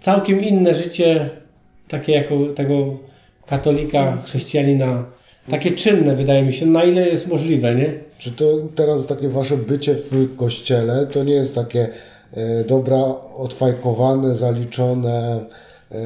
[0.01, 1.31] całkiem inne życie,
[1.89, 2.99] takie jako tego
[3.47, 5.05] katolika, chrześcijanina,
[5.51, 7.95] takie czynne wydaje mi się, na ile jest możliwe, nie?
[8.19, 11.89] Czy to teraz takie wasze bycie w kościele to nie jest takie
[12.33, 12.99] e, dobra,
[13.37, 15.41] odfajkowane, zaliczone?
[15.93, 15.97] E,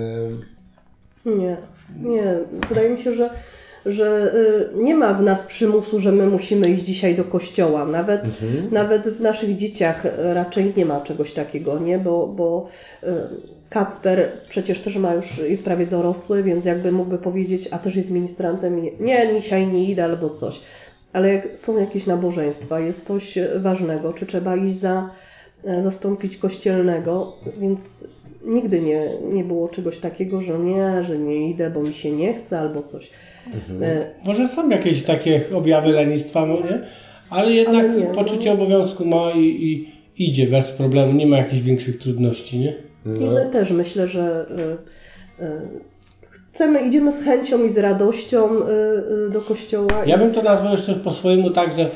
[1.27, 1.57] Nie,
[2.03, 2.39] nie.
[2.69, 3.31] Wydaje mi się, że,
[3.87, 7.85] że y, nie ma w nas przymusu, że my musimy iść dzisiaj do kościoła.
[7.85, 8.23] Nawet,
[8.71, 11.99] nawet w naszych dzieciach y, raczej nie ma czegoś takiego, nie?
[11.99, 12.69] Bo, bo
[13.03, 13.07] y,
[13.71, 18.11] Kacper przecież też ma już, jest prawie dorosły, więc jakby mógłby powiedzieć, a też jest
[18.11, 20.61] ministrantem, nie, dzisiaj nie idę albo coś.
[21.13, 25.11] Ale jak są jakieś nabożeństwa, jest coś ważnego, czy trzeba iść za,
[25.65, 28.05] e, zastąpić kościelnego, więc
[28.45, 32.35] nigdy nie, nie było czegoś takiego, że nie, że nie idę, bo mi się nie
[32.35, 33.11] chce albo coś.
[33.83, 36.79] E, Może są jakieś takie objawy lenistwa, no nie?
[37.31, 38.53] Ale jednak Ale nie, poczucie no.
[38.55, 39.95] obowiązku ma i, i
[40.29, 42.75] idzie bez problemu, nie ma jakichś większych trudności, nie?
[43.07, 44.47] I my też myślę, że
[45.41, 45.61] e, e,
[46.31, 48.49] chcemy, idziemy z chęcią i z radością
[49.33, 50.05] do kościoła.
[50.07, 51.91] Ja i- bym to nazwał jeszcze po swojemu tak, że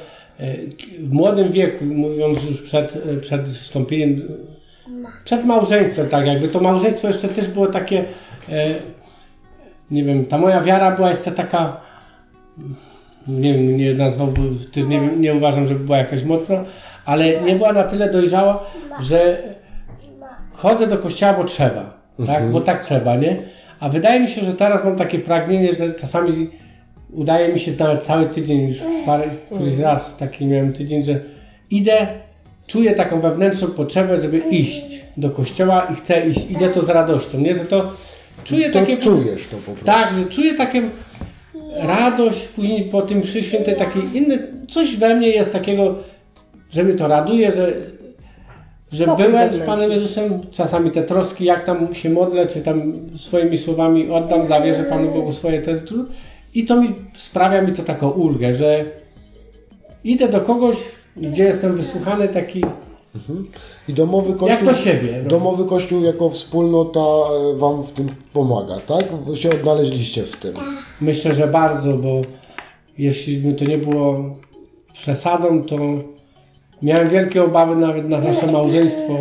[1.01, 4.23] w młodym wieku, mówiąc już przed, przed wstąpieniem,
[5.25, 8.05] przed małżeństwem, tak jakby to małżeństwo jeszcze też było takie,
[9.91, 11.81] nie wiem, ta moja wiara była jeszcze taka,
[13.29, 16.65] nie wiem, nie nazwałbym, też nie, nie uważam, żeby była jakaś mocna,
[17.05, 18.65] ale nie była na tyle dojrzała,
[19.01, 19.43] że
[20.53, 23.43] chodzę do kościoła, bo trzeba, tak, bo tak trzeba, nie?
[23.81, 26.51] A wydaje mi się, że teraz mam takie pragnienie, że czasami
[27.13, 29.25] udaje mi się nawet cały tydzień, już parę,
[29.55, 31.21] któryś raz taki miałem tydzień, że
[31.71, 32.07] idę,
[32.67, 37.41] czuję taką wewnętrzną potrzebę, żeby iść do kościoła i chcę iść, idę to z radością,
[37.41, 37.55] nie?
[37.55, 37.93] Że to
[38.49, 38.97] czuję to takie...
[38.97, 39.85] czujesz to po prostu.
[39.85, 40.83] Tak, że czuję takie
[41.77, 45.95] radość później po tym mszy świętej, taki inny, coś we mnie jest takiego,
[46.71, 47.73] że mnie to raduje, że,
[48.93, 49.59] że Spokój byłem z.
[49.59, 54.85] Panem Jezusem, czasami te troski, jak tam się modlę, czy tam swoimi słowami oddam, zawierzę
[54.85, 56.11] Panu Bogu swoje te trud
[56.55, 58.85] i to mi sprawia mi to taką ulgę, że
[60.05, 60.77] idę do kogoś,
[61.17, 62.65] gdzie jestem wysłuchany taki,
[63.89, 65.21] I domowy kościół, jak do siebie.
[65.23, 65.31] No.
[65.31, 69.05] domowy kościół jako wspólnota e, wam w tym pomaga, tak?
[69.27, 70.55] Wy się odnaleźliście w tym.
[71.01, 72.21] Myślę, że bardzo, bo
[72.99, 74.37] jeśli by to nie było
[74.93, 75.77] przesadą, to
[76.83, 79.15] miałem wielkie obawy nawet na nasze małżeństwo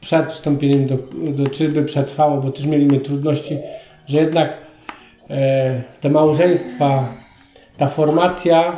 [0.00, 0.98] przed wstąpieniem do,
[1.32, 3.58] do czy by przetrwało, bo też mieliśmy trudności,
[4.06, 4.56] że jednak
[5.30, 7.14] e, te małżeństwa,
[7.76, 8.76] ta formacja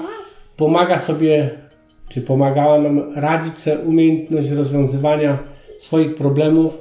[0.56, 1.50] pomaga sobie,
[2.16, 5.38] czy pomagała nam radzić sobie umiejętność rozwiązywania
[5.78, 6.78] swoich problemów,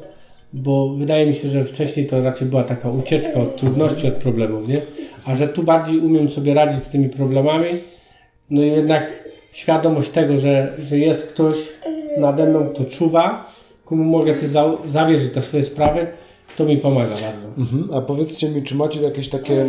[0.53, 4.67] bo wydaje mi się, że wcześniej to raczej była taka ucieczka od trudności, od problemów,
[4.67, 4.81] nie?
[5.25, 7.69] A że tu bardziej umiem sobie radzić z tymi problemami,
[8.49, 11.55] no i jednak świadomość tego, że, że jest ktoś
[12.17, 13.51] nade mną, kto czuwa,
[13.85, 16.07] komu mogę za, zawierzyć te swoje sprawy,
[16.57, 17.47] to mi pomaga bardzo.
[17.57, 17.89] Mhm.
[17.93, 19.65] A powiedzcie mi, czy macie jakieś takie,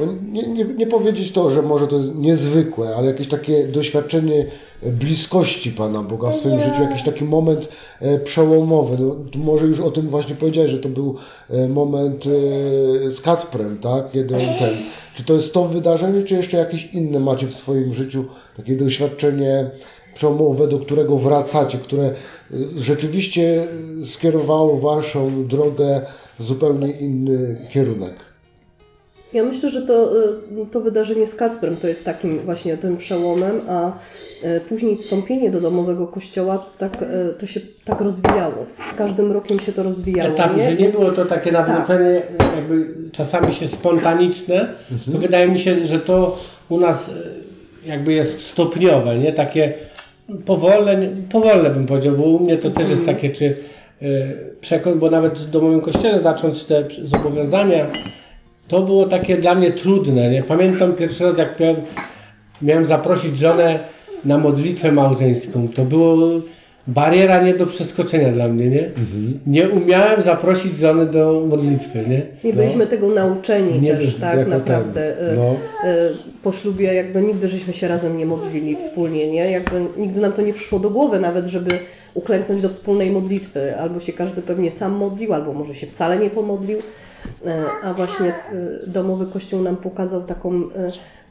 [0.00, 4.46] no nie, nie, nie powiedzieć to, że może to jest niezwykłe, ale jakieś takie doświadczenie
[4.82, 7.68] bliskości Pana Boga w swoim życiu, jakiś taki moment
[8.00, 8.96] e, przełomowy.
[9.00, 11.16] No, może już o tym właśnie powiedziałeś, że to był
[11.50, 14.10] e, moment e, z Kacprem, tak?
[14.12, 14.74] Kiedy on ten.
[15.14, 18.24] Czy to jest to wydarzenie, czy jeszcze jakieś inne macie w swoim życiu
[18.56, 19.70] takie doświadczenie
[20.20, 22.12] przełomowe, do którego wracacie, które e,
[22.76, 23.66] rzeczywiście
[24.04, 26.00] skierowało Waszą drogę
[26.38, 28.14] w zupełnie inny kierunek?
[29.32, 33.60] Ja myślę, że to, y, to wydarzenie z Kacprem to jest takim właśnie tym przełomem,
[33.68, 33.92] a
[34.44, 38.66] y, później wstąpienie do domowego kościoła tak, y, to się tak rozwijało.
[38.90, 40.34] Z każdym rokiem się to rozwijało.
[40.34, 42.22] Tak, że nie było to takie nawrócenie
[42.56, 44.74] jakby czasami się spontaniczne,
[45.12, 49.32] to wydaje mi się, że to u nas e, jakby jest stopniowe, nie?
[49.32, 49.89] Takie
[50.46, 53.56] powolne, powolne bym powiedział, bo u mnie to też jest takie, czy
[54.02, 54.06] e,
[54.60, 57.86] przekon, bo nawet w domowym kościele zacząć te zobowiązania,
[58.68, 60.42] to było takie dla mnie trudne, nie?
[60.42, 61.76] Pamiętam pierwszy raz, jak miałem,
[62.62, 63.78] miałem zaprosić żonę
[64.24, 66.16] na modlitwę małżeńską, to było
[66.88, 68.90] bariera nie do przeskoczenia dla mnie, nie?
[69.46, 72.22] Nie umiałem zaprosić żony do modlitwy, nie?
[72.44, 75.32] Nie byliśmy tego nauczeni Nie też, tak naprawdę.
[75.32, 75.52] Y, no.
[75.90, 79.50] y, Po ślubie jakby nigdy żeśmy się razem nie modlili wspólnie, nie?
[79.50, 81.70] Jakby nigdy nam to nie przyszło do głowy nawet, żeby
[82.14, 83.76] uklęknąć do wspólnej modlitwy.
[83.76, 86.78] Albo się każdy pewnie sam modlił, albo może się wcale nie pomodlił.
[86.78, 86.82] Y,
[87.82, 88.34] A właśnie
[88.86, 90.62] domowy kościół nam pokazał taką,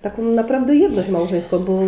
[0.01, 1.79] taką naprawdę jedność małżeńską, bo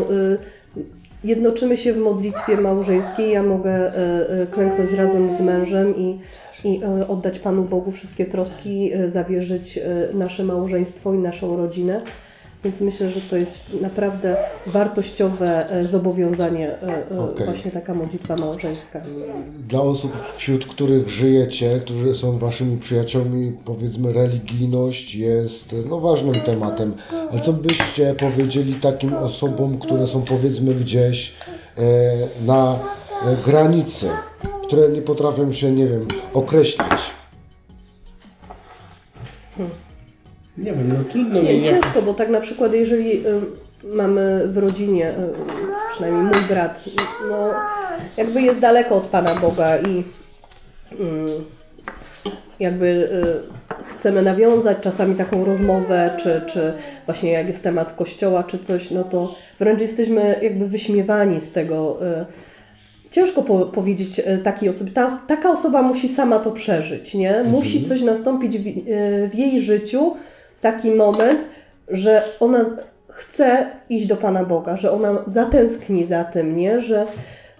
[1.23, 3.31] jednoczymy się w modlitwie małżeńskiej.
[3.31, 6.19] Ja mogę e, e, klęknąć razem z mężem i,
[6.63, 9.79] i e, oddać Panu Bogu wszystkie troski, zawierzyć
[10.13, 12.01] nasze małżeństwo i naszą rodzinę.
[12.63, 17.45] Więc myślę, że to jest naprawdę wartościowe e, zobowiązanie, e, e, Okej.
[17.45, 19.01] właśnie taka modlitwa małżeńska.
[19.69, 26.93] Dla osób, wśród których żyjecie, którzy są waszymi przyjaciółmi, powiedzmy religijność jest no, ważnym tematem.
[27.31, 31.33] Ale co byście powiedzieli takim osobom, które są powiedzmy gdzieś
[31.77, 31.81] e,
[32.45, 32.79] na
[33.45, 34.09] granicy,
[34.67, 37.20] które nie potrafią się, nie wiem, określić?
[40.63, 41.65] Nie wiem, no trudno mi Nie, jak...
[41.65, 43.41] ciężko, bo tak na przykład jeżeli y,
[43.83, 45.13] mamy w rodzinie, y,
[45.91, 46.83] przynajmniej mój brat,
[47.29, 47.49] no
[48.17, 50.95] jakby jest daleko od Pana Boga i y,
[52.59, 56.73] jakby y, chcemy nawiązać czasami taką rozmowę, czy, czy
[57.05, 61.97] właśnie jak jest temat kościoła, czy coś, no to wręcz jesteśmy jakby wyśmiewani z tego.
[62.21, 62.25] y,
[63.11, 64.91] Ciężko po, powiedzieć takiej osobie.
[64.91, 67.43] Ta, taka osoba musi sama to przeżyć, nie?
[67.43, 68.63] Musi coś nastąpić w,
[69.31, 70.15] w jej życiu,
[70.61, 71.39] taki moment,
[71.87, 72.65] że ona
[73.07, 76.81] chce iść do Pana Boga, że ona zatęskni za tym, nie?
[76.81, 77.05] Że,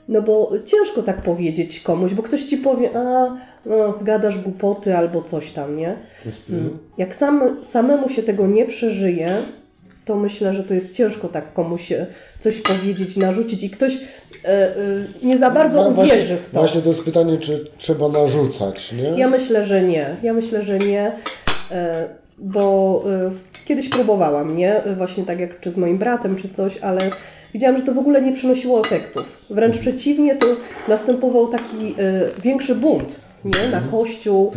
[0.08, 5.22] no bo ciężko tak powiedzieć komuś, bo ktoś ci powie, a no, gadasz głupoty albo
[5.22, 5.96] coś tam, nie?
[6.50, 6.78] Mm.
[6.98, 9.38] Jak sam, samemu się tego nie przeżyje,
[10.06, 12.08] to myślę, że to jest ciężko tak komuś e,
[12.40, 14.76] coś powiedzieć, narzucić i ktoś e, e,
[15.24, 16.60] nie za bardzo No, właśnie- uwierzy w to.
[16.60, 19.20] Właśnie to jest pytanie, czy trzeba narzucać, nie?
[19.20, 20.16] Ja myślę, że nie.
[20.24, 21.12] Ja myślę, że nie,
[21.72, 23.32] e, bo e,
[23.66, 24.82] kiedyś próbowałam, nie?
[24.98, 27.10] Właśnie tak jak czy z moim bratem, czy coś, ale
[27.54, 29.46] widziałam, że to w ogóle nie przynosiło efektów.
[29.50, 30.46] Wręcz przeciwnie, to
[30.88, 33.16] następował taki e, większy bunt.
[33.46, 33.72] Nie?
[33.72, 34.52] Na kościół.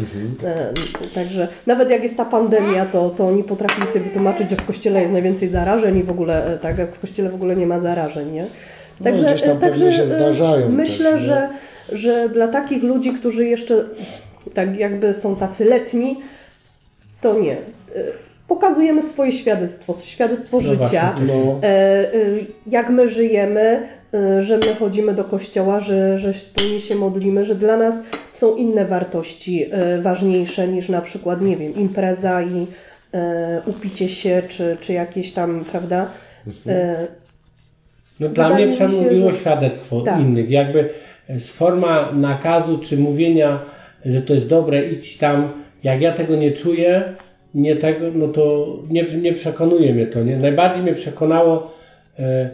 [0.44, 0.72] E,
[1.14, 5.00] Także nawet jak jest ta pandemia, to, to oni potrafili sobie wytłumaczyć, że w kościele
[5.00, 8.32] jest najwięcej zarażeń i w ogóle tak, jak w kościele w ogóle nie ma zarażeń.
[8.32, 8.46] Nie?
[9.00, 11.48] No, gdzieś tam e, pewnie się zdarzają Myślę, też, że,
[11.92, 13.84] że dla takich ludzi, którzy jeszcze
[14.54, 16.20] tak jakby są tacy letni,
[17.24, 17.52] to nie.
[17.52, 17.58] E,
[18.48, 21.58] Pokazujemy swoje świadectwo, świadectwo No życia, właśnie, No.
[21.62, 22.14] e, e,
[22.66, 23.82] jak my żyjemy,
[24.38, 27.94] że my chodzimy do kościoła, że, że wspólnie się modlimy, że dla nas
[28.32, 29.66] są inne wartości
[30.02, 32.66] ważniejsze niż na przykład, nie wiem, impreza i
[33.66, 36.06] upicie się, czy, czy jakieś tam, prawda?
[36.66, 37.06] E,
[38.20, 40.20] No dla mnie mi się, przemówiło że- świadectwo Tak.
[40.20, 40.50] innych.
[40.50, 40.88] Jakby
[41.28, 43.60] z forma nakazu czy mówienia,
[44.04, 45.63] że to jest dobre, idź tam.
[45.84, 47.14] Jak ja tego nie czuję,
[47.54, 50.22] nie tego, no to nie, nie przekonuje mnie to.
[50.22, 50.36] Nie?
[50.36, 51.70] Najbardziej mnie przekonało,
[52.18, 52.50] e,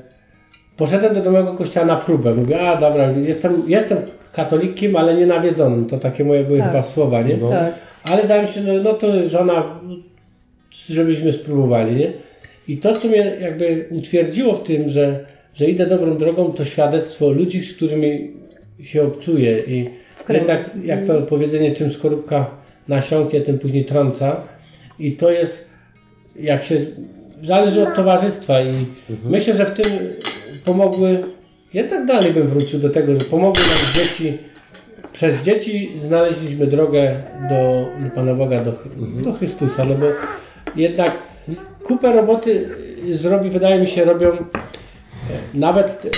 [0.76, 2.34] poszedłem do domowego kościoła na próbę.
[2.34, 3.98] Mówię, a dobra, jestem, jestem
[4.32, 5.86] katolikiem, ale nie nawiedzonym.
[5.86, 6.66] To takie moje były Tak.
[6.66, 7.36] chyba słowa, nie?
[7.36, 7.48] No.
[7.48, 7.74] tak.
[8.04, 9.80] Ale dałem się, no, no to żona,
[10.88, 12.12] żebyśmy spróbowali, nie?
[12.68, 17.30] I to, co mnie jakby utwierdziło w tym, że, że idę dobrą drogą, to świadectwo
[17.30, 18.30] ludzi, z którymi
[18.82, 19.62] się obcuję.
[19.66, 19.90] I
[20.28, 22.59] jednak, jak to powiedzenie, czym skorupka
[22.90, 24.40] nasiąknie, tym później trąca.
[24.98, 25.64] I to jest,
[26.36, 26.86] jak się,
[27.42, 28.86] zależy od towarzystwa i
[29.24, 29.92] myślę, że w tym
[30.64, 31.24] pomogły,
[31.74, 34.38] jednak dalej bym wrócił do tego, że pomogły nam dzieci,
[35.12, 40.06] przez dzieci znaleźliśmy drogę do, do Pana Boga, do, do Chrystusa, no bo
[40.76, 41.12] jednak
[41.84, 42.68] kupę roboty
[43.14, 44.36] zrobi, wydaje mi się, robią e,
[45.54, 46.16] nawet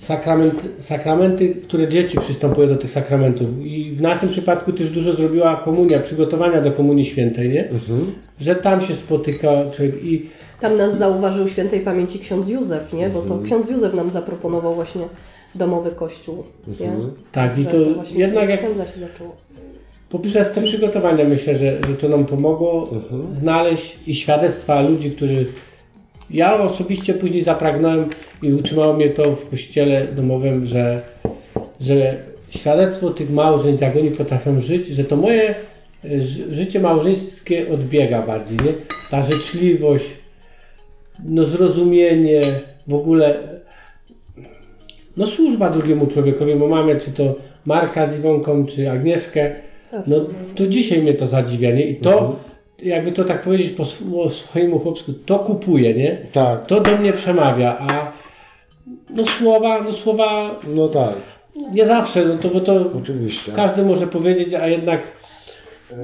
[0.00, 3.48] y, sakrament, sakramenty, które dzieci przystępują do tych sakramentów.
[3.62, 7.70] I w naszym przypadku też dużo zrobiła komunia, przygotowania do Komunii Świętej, nie?
[7.70, 8.12] Mhm.
[8.40, 10.28] Że tam się spotyka człowiek i
[10.60, 13.10] Tam nas zauważył świętej pamięci ksiądz Józef, nie?
[13.10, 15.02] Bo to ksiądz Józef nam zaproponował właśnie
[15.54, 16.44] domowy kościół.
[16.80, 16.90] Nie?
[17.32, 19.36] tak, i to właśnie jednak jak się zaczęło.
[20.10, 22.90] poprzez te przygotowania myślę, że, że to nam pomogło
[23.40, 25.46] znaleźć i świadectwa ludzi, którzy
[26.30, 28.10] ja osobiście później zapragnąłem
[28.42, 31.02] i utrzymało mnie to w kościele domowym, że,
[31.80, 32.16] że
[32.50, 35.54] świadectwo tych małżeństw, jak oni potrafią żyć, że to moje
[36.04, 38.72] ży- życie małżeńskie odbiega bardziej, nie?
[39.10, 40.04] Ta życzliwość,
[41.24, 42.40] no zrozumienie,
[42.86, 43.38] w ogóle
[45.16, 47.34] no służba drugiemu człowiekowi, bo mamy czy to
[47.64, 49.50] Marka z Iwonką, czy Agnieszkę,
[50.06, 51.86] no to dzisiaj mnie to zadziwia, nie?
[51.86, 52.36] I to,
[52.82, 56.16] jakby to tak powiedzieć po sw- swojemu chłopsku, to kupuje, nie?
[56.32, 58.12] Tak, To do mnie przemawia, a
[59.10, 61.14] no słowa, no słowa no tak.
[61.72, 63.52] Nie zawsze, no to bo to Oczywiście.
[63.52, 65.00] każdy może powiedzieć, a jednak
[65.92, 65.96] E,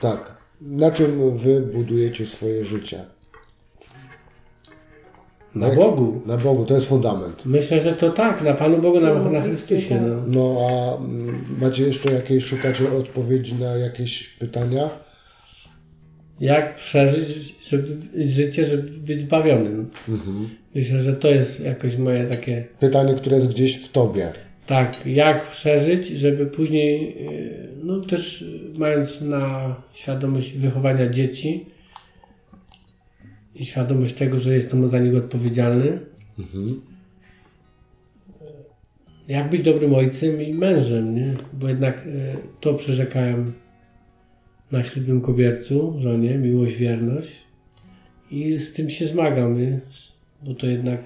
[0.00, 0.42] tak.
[0.60, 3.04] Na czym wy budujecie swoje życie?
[5.54, 6.20] na Jak- Bogu.
[6.26, 7.42] Na Bogu, to jest fundament.
[7.46, 9.94] Myślę, że to tak, na Panu Bogu, na, No, na oczywiście, Chrystusie.
[9.94, 10.02] tak.
[10.06, 10.16] No.
[10.26, 14.88] No a mm, macie jeszcze jakieś, szukacie odpowiedzi na jakieś pytania?
[16.42, 19.90] Jak przeżyć żeby, życie, żeby być zbawionym.
[20.08, 20.48] Mhm.
[20.74, 24.32] Myślę, że to jest jakoś moje takie, Pytanie, które jest gdzieś w tobie.
[24.66, 28.44] tak, jak przeżyć, żeby później, yy, no też
[28.78, 31.66] mając na świadomość wychowania dzieci
[33.54, 35.98] i świadomość tego, że jestem za niego odpowiedzialny,
[36.38, 36.80] Mhm.
[39.28, 41.34] jak być dobrym ojcem i mężem, nie?
[41.52, 43.52] Bo jednak e, to przyrzekałem
[44.72, 47.42] na ślubnym kobiercu, żonie, miłość, wierność
[48.30, 49.80] i z tym się zmagam, nie?
[50.42, 51.00] bo to jednak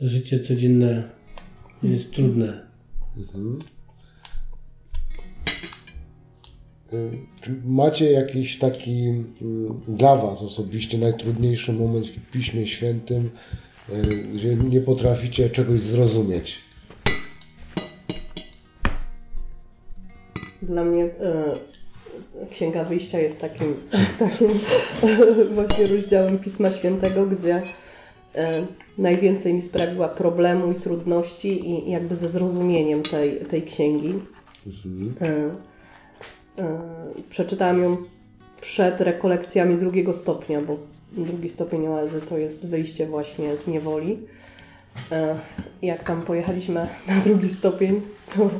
[0.00, 1.10] życie codzienne
[1.82, 2.66] jest trudne.
[3.16, 3.58] Mhm.
[6.92, 13.30] Y, Czy macie jakiś taki mm, dla Was osobiście najtrudniejszy moment w Piśmie Świętym,
[13.88, 16.58] y, gdzie nie potraficie czegoś zrozumieć?
[20.62, 21.54] Dla mnie e,
[22.50, 23.74] Księga Wyjścia jest takim,
[24.18, 24.48] takim
[25.54, 27.62] właśnie rozdziałem Pisma Świętego, gdzie
[28.34, 28.62] e,
[28.98, 34.14] najwięcej mi sprawiła problemu i trudności i jakby ze zrozumieniem tej, tej księgi.
[34.66, 35.14] Mhm.
[35.20, 35.26] E,
[36.62, 36.78] e,
[37.30, 37.96] przeczytałam ją
[38.60, 40.76] przed rekolekcjami drugiego stopnia, bo
[41.12, 44.18] drugi stopień oazy to jest wyjście właśnie z niewoli.
[45.12, 45.36] E,
[45.82, 48.00] Jak tam pojechaliśmy na drugi stopień,
[48.36, 48.50] to,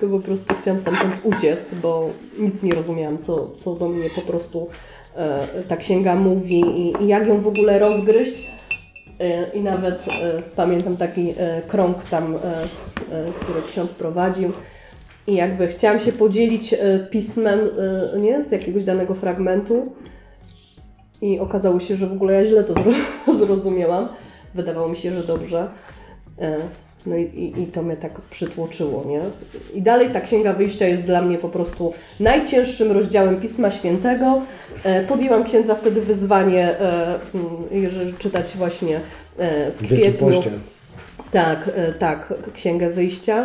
[0.00, 4.20] to po prostu chciałam stamtąd uciec, bo nic nie rozumiałam, co, co do mnie po
[4.20, 4.68] prostu
[5.16, 8.42] e, ta księga mówi i, i jak ją w ogóle rozgryźć.
[9.20, 10.04] E, I nawet
[10.56, 11.34] pamiętam taki
[11.68, 12.38] krąg tam,
[13.36, 14.52] który ksiądz prowadził.
[15.26, 16.74] I jakby chciałam się podzielić
[17.10, 17.60] pismem
[18.20, 19.92] nie, z jakiegoś danego fragmentu.
[21.22, 24.08] I okazało się, że w ogóle ja źle to zro- zrozumiałam.
[24.56, 25.68] Wydawało mi się, że dobrze.
[26.40, 26.56] E,
[27.06, 29.20] No i, i, i to mnie tak przytłoczyło, nie?
[29.74, 34.40] I dalej ta Księga Wyjścia jest dla mnie po prostu najcięższym rozdziałem Pisma Świętego.
[34.84, 37.18] E, Podjęłam księdza wtedy wyzwanie, e,
[37.90, 39.00] żeby czytać właśnie
[39.74, 40.42] w kwietniu.
[41.30, 43.44] Tak, tak, Księgę Wyjścia.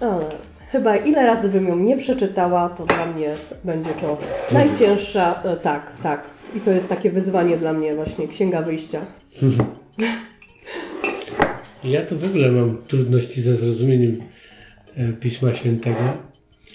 [0.00, 0.24] Ale
[0.72, 3.34] chyba ile razy bym ją nie przeczytała, to dla mnie
[3.64, 4.18] będzie to
[4.52, 6.22] najcięższa, tak, tak.
[6.54, 9.00] I to jest takie wyzwanie dla mnie właśnie, Księga Wyjścia.
[11.84, 14.20] Ja tu w ogóle mam trudności ze zrozumieniem
[14.96, 15.98] e, Pisma Świętego.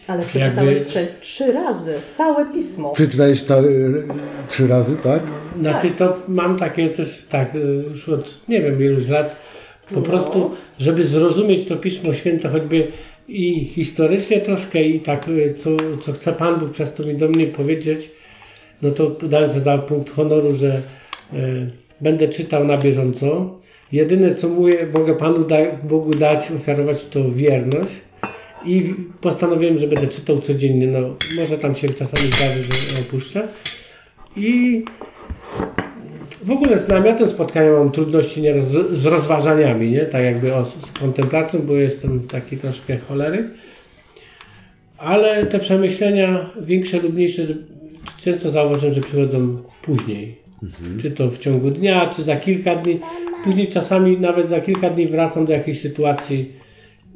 [0.08, 2.94] Ale przeczytałeś Jakby- trzy, trzy razy, całe pismo.
[2.94, 4.08] Przeczytałeś to y,
[4.50, 5.24] trzy razy, tak?
[5.60, 9.36] Znaczy to mam takie też, tak, e, już od nie wiem iluś lat,
[9.90, 10.02] po No.
[10.02, 12.88] prostu, żeby zrozumieć to Pismo Święte choćby
[13.28, 15.70] i historycznie troszkę i tak, e, co,
[16.02, 18.10] co chce Pan Bóg przez to mi do mnie powiedzieć,
[18.82, 20.82] no to dałem sobie za punkt honoru, że
[21.34, 21.36] e,
[22.02, 23.60] będę czytał na bieżąco.
[23.92, 27.92] Jedyne co mówię, mogę Panu da, Bogu dać, ofiarować to wierność.
[28.66, 30.88] I postanowiłem, że będę czytał codziennie.
[30.88, 31.00] No,
[31.40, 33.48] może tam się czasami zdarzy, że opuszczę.
[34.36, 34.84] I
[36.46, 40.06] w ogóle z namiotem spotkania mam trudności nieraz z- rozważaniami, nie?
[40.06, 43.48] Tak jakby o, z kontemplacją, bo jestem taki troszkę choleryk.
[44.98, 47.48] Ale te przemyślenia większe lub mniejsze
[48.20, 50.36] często zauważyłem, że przychodzą później.
[51.02, 53.00] Czy to w ciągu dnia, czy za kilka dni.
[53.44, 56.54] Później czasami nawet za kilka dni wracam do jakiejś sytuacji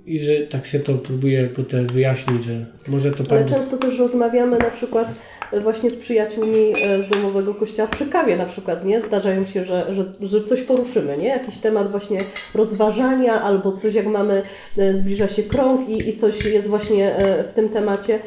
[0.06, 4.58] i że tak się to próbuję potem wyjaśnić, że może to Ale często też rozmawiamy
[4.58, 5.08] na przykład
[5.52, 9.02] e, właśnie z przyjaciółmi e, z domowego kościoła przy kawie na przykład, nie?
[9.02, 11.28] Zdarzają się, że, że, że coś poruszymy, nie?
[11.28, 12.18] Jakiś temat właśnie
[12.56, 14.42] rozważania albo coś jak mamy,
[14.78, 17.16] e, zbliża się krąg i, i coś jest właśnie
[17.50, 18.20] w tym temacie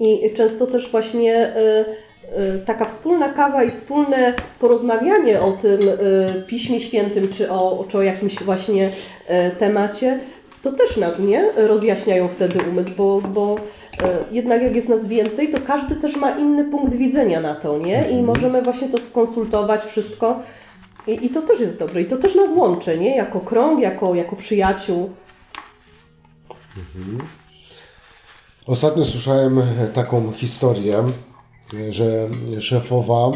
[0.00, 1.52] i często też właśnie
[2.66, 8.02] taka wspólna kawa i wspólne porozmawianie o tym e, Piśmie Świętym czy o, czy o
[8.02, 8.90] jakimś właśnie
[9.26, 10.18] e, temacie
[10.64, 13.58] to też nam nie rozjaśniają wtedy umysł, bo, bo e,
[14.32, 18.10] jednak jak jest nas więcej, to każdy też ma inny punkt widzenia na to, nie?
[18.10, 20.42] I możemy właśnie to skonsultować wszystko.
[21.06, 22.02] I, I to też jest dobre.
[22.02, 23.16] I to też nas łączy, nie?
[23.16, 25.10] Jako krąg, jako, jako przyjaciół.
[28.66, 29.62] Ostatnio słyszałem
[29.92, 31.04] taką historię,
[31.90, 32.28] że
[32.60, 33.30] szefowa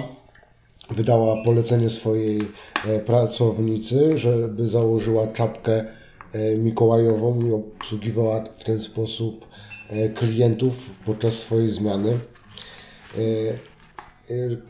[0.91, 2.41] wydała polecenie swojej
[2.87, 5.85] e, pracownicy, żeby założyła czapkę
[6.33, 9.47] e, mikołajową i obsługiwała w ten sposób
[9.91, 12.19] e, klientów podczas swojej zmiany.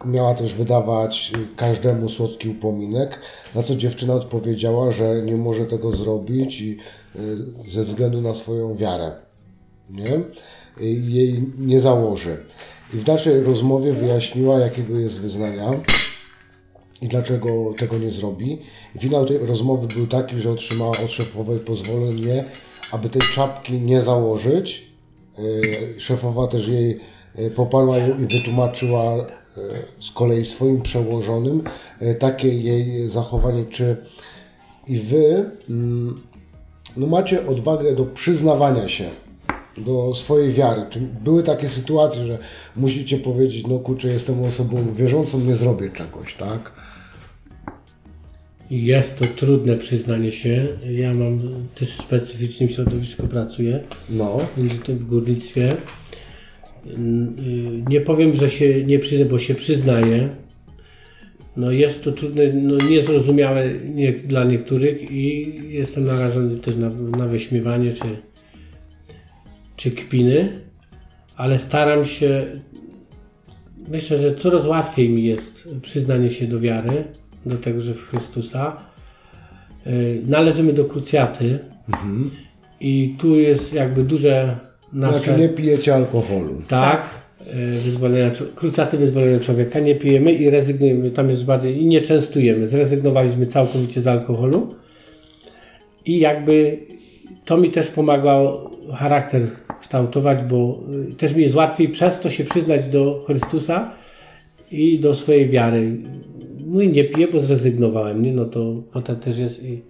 [0.05, 3.21] Miała też wydawać każdemu słodki upominek,
[3.55, 6.63] na co dziewczyna odpowiedziała, że nie może tego zrobić
[7.69, 9.13] ze względu na swoją wiarę.
[9.91, 10.21] Nie?
[10.87, 12.37] Jej nie założy.
[12.95, 15.71] I w dalszej rozmowie wyjaśniła, jakiego jest wyznania
[17.03, 18.59] i dlaczego tego nie zrobi.
[18.99, 22.45] Finał tej rozmowy był taki, że otrzymała od szefowej pozwolenie,
[22.93, 24.89] aby tej czapki nie założyć.
[25.39, 27.01] E, szefowa też jej
[27.35, 29.27] e, poparła ją i wytłumaczyła e,
[30.01, 31.63] z kolei swoim przełożonym
[32.19, 33.97] takie jej zachowanie, czy
[34.87, 36.21] i wy mm,
[36.97, 39.11] no macie odwagę do przyznawania się
[39.85, 40.83] do swojej wiary.
[40.91, 42.39] Czy były takie sytuacje, że
[42.77, 46.73] musicie powiedzieć, no kurczę, jestem osobą wierzącą, nie zrobię czegoś, tak?
[48.71, 50.69] Jest to trudne przyznanie się.
[50.91, 51.41] Ja mam
[51.75, 53.81] też w specyficznym środowisku pracuję.
[54.11, 54.39] No.
[54.89, 55.73] W górnictwie.
[57.89, 60.29] Nie powiem, że się nie przyznę, bo się przyznaję.
[61.57, 67.27] No jest to trudne, no niezrozumiałe nie, dla niektórych i jestem narażony też na, na
[67.27, 68.07] wyśmiewanie czy,
[69.79, 70.61] czy kpiny,
[71.37, 72.47] ale staram się,
[73.89, 77.05] myślę, że coraz łatwiej mi jest przyznanie się do wiary
[77.47, 78.77] do tego, że w Chrystusa.
[79.87, 79.91] E,
[80.27, 81.59] należymy do krucjaty
[81.89, 82.31] mhm.
[82.81, 84.59] i tu jest jakby duże
[84.93, 85.19] nasze...
[85.19, 86.63] Znaczy nie pijecie alkoholu.
[86.69, 87.03] Tak.
[87.47, 89.81] E, wyzwolenia, krucjaty wyzwolenia człowieka.
[89.81, 91.11] Nie pijemy i rezygnujemy.
[91.11, 92.67] Tam jest bardziej i nie częstujemy.
[92.67, 94.75] Zrezygnowaliśmy całkowicie z alkoholu
[96.05, 96.79] i jakby
[97.45, 99.43] to mi też pomagało charakter
[99.89, 100.81] kształtować, bo
[101.11, 103.91] e, też mi jest łatwiej przez to się przyznać do Chrystusa
[104.71, 105.97] i do swojej wiary
[106.67, 108.33] no i nie piję, bo zrezygnowałem, nie?
[108.33, 109.83] No to potem też jest i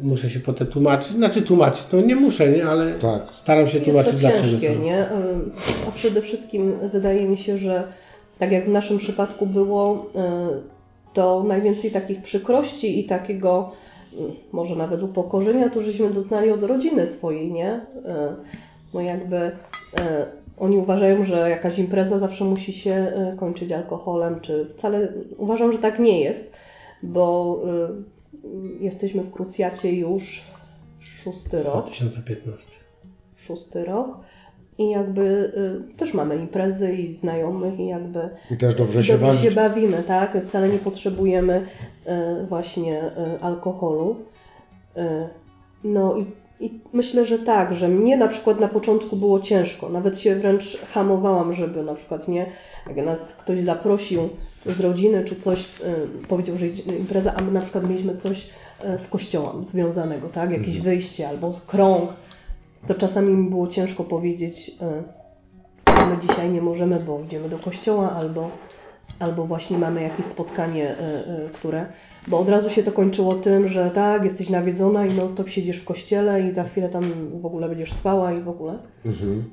[0.00, 2.66] muszę się potem tłumaczyć, znaczy tłumaczyć, to nie muszę, nie?
[2.66, 3.32] Ale tak.
[3.32, 4.60] staram się tłumaczyć jest to dlaczego.
[4.60, 5.08] Ciężkie, nie?
[5.88, 7.92] A przede wszystkim wydaje mi się, że
[8.38, 10.06] tak jak w naszym przypadku było,
[10.56, 13.72] y, to najwięcej takich przykrości i takiego
[14.12, 14.16] y,
[14.52, 17.80] może nawet upokorzenia, to żeśmy doznali od rodziny swojej, nie?
[18.90, 19.50] Y, no jakby
[20.60, 25.78] oni uważają, że jakaś impreza zawsze musi się e, kończyć alkoholem, czy wcale uważam, że
[25.78, 26.52] tak nie jest,
[27.02, 27.56] bo
[28.44, 30.44] y, jesteśmy w krucjacie już
[31.22, 31.86] szósty rok.
[31.86, 32.70] 2015.
[33.36, 34.18] Szósty rok.
[34.78, 35.52] I jakby
[35.92, 40.02] y, też mamy imprezy i znajomych i jakby I też dobrze się, dobrze się bawimy,
[40.02, 40.42] tak?
[40.42, 41.66] Wcale nie potrzebujemy
[42.42, 43.02] y, właśnie
[43.40, 44.16] alkoholu.
[45.84, 46.26] No i
[46.60, 49.88] i myślę, że tak, że mnie na przykład na początku było ciężko.
[49.88, 52.46] Nawet się wręcz hamowałam, żeby na przykład nie,
[52.86, 54.28] jak nas ktoś zaprosił
[54.66, 58.50] z rodziny czy coś, y, powiedział, że impreza, a my na przykład mieliśmy coś
[58.94, 60.50] y, z kościołem związanego, tak?
[60.50, 60.84] Jakieś mhm.
[60.84, 62.10] wyjście albo krąg,
[62.86, 64.70] to czasami mi było ciężko powiedzieć,
[65.86, 68.50] że my dzisiaj nie możemy, bo idziemy do kościoła albo,
[69.20, 70.96] albo właśnie mamy jakieś spotkanie,
[71.52, 71.86] które
[72.28, 75.84] bo od razu się to kończyło tym, że tak, jesteś nawiedzona i non-stop siedzisz w
[75.84, 77.04] kościele i za chwilę tam
[77.40, 78.78] w ogóle będziesz spała i w ogóle.
[79.04, 79.44] Mhm.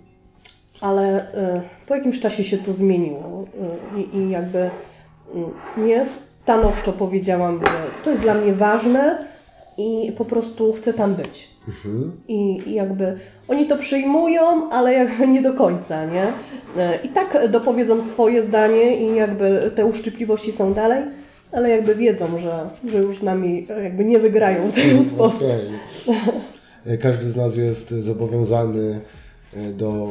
[0.82, 3.46] Ale y, po jakimś czasie się to zmieniło
[3.98, 4.70] y, i jakby y,
[5.78, 9.26] nie stanowczo powiedziałam, że to jest dla mnie ważne
[9.78, 11.50] i po prostu chcę tam być.
[11.68, 12.12] Mhm.
[12.28, 16.34] I, I, jakby oni to przyjmują, ale jakby nie do końca, nie?
[17.04, 21.04] I tak dopowiedzą swoje zdanie i jakby te uszczypliwości są dalej
[21.52, 25.06] ale jakby wiedzą, że, że już z nami jakby nie wygrają w ten okay.
[25.14, 25.50] sposób.
[27.02, 29.02] Każdy z nas jest zobowiązany
[29.54, 30.08] e, do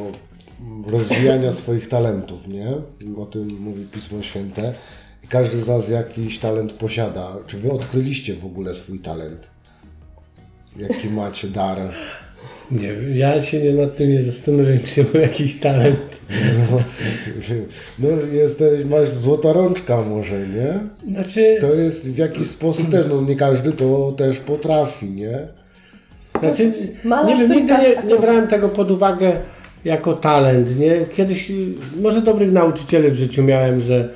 [0.87, 2.67] rozwijania swoich talentów, nie?
[3.17, 4.73] O tym mówi Pismo Święte.
[5.29, 7.35] Każdy z nas jakiś talent posiada.
[7.47, 9.49] Czy wy odkryliście w ogóle swój talent?
[10.75, 11.77] Jaki macie dar?
[12.71, 15.99] Nie wiem, ja się nie nad tym nie zastanawiam, czy mam jakiś talent.
[16.71, 16.79] No,
[17.99, 20.73] no jesteś, masz złota rączka może, nie?
[21.11, 21.57] Znaczy...
[21.61, 25.47] To jest w jakiś sposób też, no nie każdy to też potrafi, nie?
[26.39, 26.71] Znaczy,
[27.27, 29.31] nie wiem, nigdy nie, nie brałem tego pod uwagę
[29.85, 31.05] jako talent, nie?
[31.15, 31.51] Kiedyś,
[32.01, 34.09] może dobrych nauczycieli w życiu miałem, że,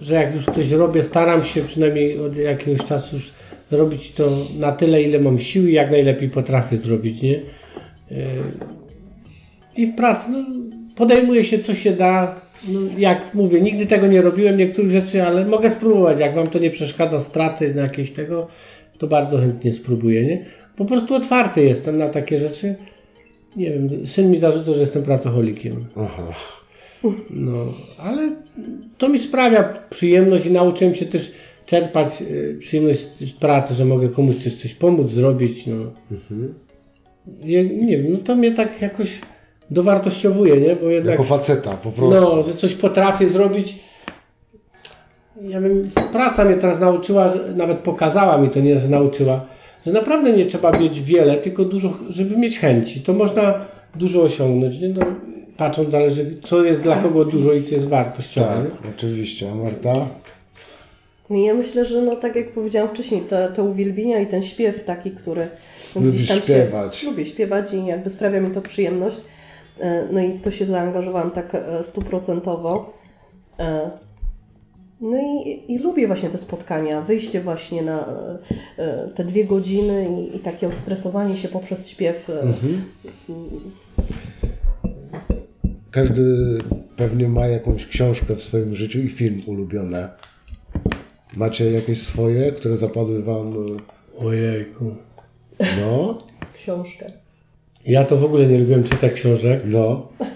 [0.00, 3.30] że jak już coś robię, staram się przynajmniej od jakiegoś czasu już
[3.70, 7.40] zrobić to na tyle, ile mam siły i jak najlepiej potrafię zrobić, nie?
[9.76, 10.44] I w pracy no,
[10.96, 12.40] podejmuje się co się da.
[12.68, 16.18] No, jak mówię, nigdy tego nie robiłem, niektórych rzeczy, ale mogę spróbować.
[16.18, 18.48] Jak Wam to nie przeszkadza straty na jakieś tego,
[18.98, 20.26] to bardzo chętnie spróbuję.
[20.26, 20.44] Nie?
[20.76, 22.74] Po prostu otwarty jestem na takie rzeczy.
[23.56, 25.84] Nie wiem, syn mi zarzuca, że jestem pracocholikiem.
[25.96, 26.32] Aha.
[27.30, 28.36] No, ale
[28.98, 31.32] to mi sprawia przyjemność i nauczyłem się też
[31.66, 35.66] czerpać y, przyjemność z pracy, że mogę komuś coś, coś pomóc, zrobić.
[35.66, 35.92] No.
[36.10, 36.54] Mhm
[37.42, 39.20] nie wiem, no to mnie tak jakoś
[39.70, 40.76] dowartościowuje, nie?
[40.76, 42.36] Bo jednak, jako faceta po prostu.
[42.36, 43.88] No, że coś potrafię zrobić
[45.42, 49.46] ja wiem, praca mnie teraz nauczyła, nawet pokazała mi to, nie, że nauczyła,
[49.86, 53.00] że naprawdę nie trzeba mieć wiele, tylko dużo, żeby mieć chęci.
[53.00, 53.64] To można
[53.94, 54.80] dużo osiągnąć.
[54.80, 54.88] Nie?
[54.88, 55.02] No,
[55.56, 58.46] patrząc zależy, co jest dla kogo dużo i co jest wartościowe.
[58.46, 58.90] Tak, nie?
[58.90, 59.54] oczywiście.
[59.54, 60.08] Marta?
[61.30, 64.84] I Ja myślę, że no tak jak powiedziałam wcześniej, te, te uwielbienia i ten śpiew
[64.84, 65.48] taki, który no,
[65.94, 66.96] Lubisz gdzieś tam śpiewać.
[66.96, 67.10] się...
[67.10, 69.20] Lubię śpiewać i jakby sprawia mi to przyjemność.
[69.80, 72.92] E, No i w to się zaangażowałam tak e, stuprocentowo.
[73.58, 73.90] E,
[75.00, 78.08] No i, i lubię właśnie te spotkania, wyjście właśnie na
[79.14, 82.30] te dwie godziny i, i takie odstresowanie się poprzez śpiew.
[82.30, 82.84] Mhm.
[85.90, 86.22] Każdy
[86.96, 90.08] pewnie ma jakąś książkę w swoim życiu i film ulubione.
[91.36, 93.54] Macie jakieś swoje, które zapadły wam?
[94.18, 94.94] Ojejku.
[95.60, 96.18] No,
[96.54, 97.12] Książkę.
[97.86, 99.62] Ja to w ogóle nie lubiłem czytać książek.
[99.64, 100.06] no.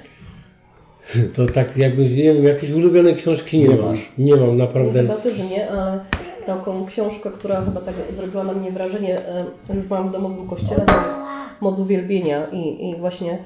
[1.35, 3.91] To tak jakby, nie wiem, jakieś ulubione książki nie, Nie mam.
[3.91, 4.13] masz.
[4.19, 5.03] Nie mam, No, naprawdę.
[5.03, 6.05] chyba też nie, ale
[6.47, 10.49] taką książkę, która chyba tak zrobiła na mnie wrażenie, e, już mam w domu w
[10.51, 11.15] kościele, to jest
[11.61, 13.39] Moc Uwielbienia i, i właśnie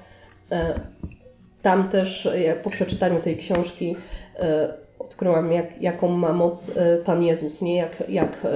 [0.53, 0.81] e,
[1.62, 3.97] tam też e, po przeczytaniu tej książki
[4.99, 6.70] odkryłam, jak, jaką ma moc
[7.05, 7.77] Pan Jezus, nie?
[7.77, 8.47] Jak, jak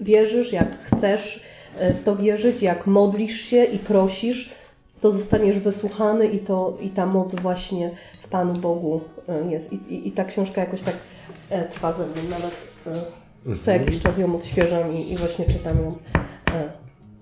[0.00, 1.42] wierzysz, jak chcesz
[1.80, 4.50] w to wierzyć, jak modlisz się i prosisz,
[5.00, 7.90] to zostaniesz wysłuchany i, to, i ta moc właśnie
[8.22, 9.72] w Panu Bogu e, jest.
[9.72, 10.94] I, i, i ta książka jakoś tak
[11.50, 12.56] e, trwa ze mną, nawet
[13.54, 15.96] e, co jakiś czas ją odświeżam i, i właśnie czytam ją.
[16.54, 16.70] E,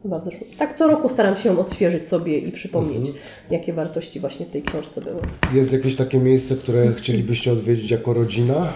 [0.02, 0.50] chyba w zeszłym.
[0.58, 3.10] Tak co roku staram się ją odświeżyć sobie i przypomnieć,
[3.50, 5.20] jakie wartości właśnie w tej książce były.
[5.54, 8.72] Jest jakieś takie miejsce, które chcielibyście odwiedzić jako rodzina?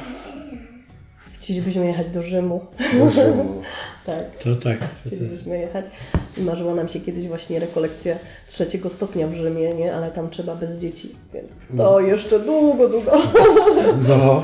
[1.33, 2.61] Chcielibyśmy jechać do Rzymu.
[2.99, 3.63] Do Rzymu.
[4.07, 4.39] tak.
[4.39, 4.79] To tak.
[5.07, 5.85] Chcielibyśmy jechać.
[6.39, 9.95] I marzyła nam się kiedyś właśnie rekolekcja trzeciego stopnia w Rzymie, nie?
[9.95, 13.13] ale tam trzeba bez dzieci, więc to jeszcze długo, długo.
[14.09, 14.43] No,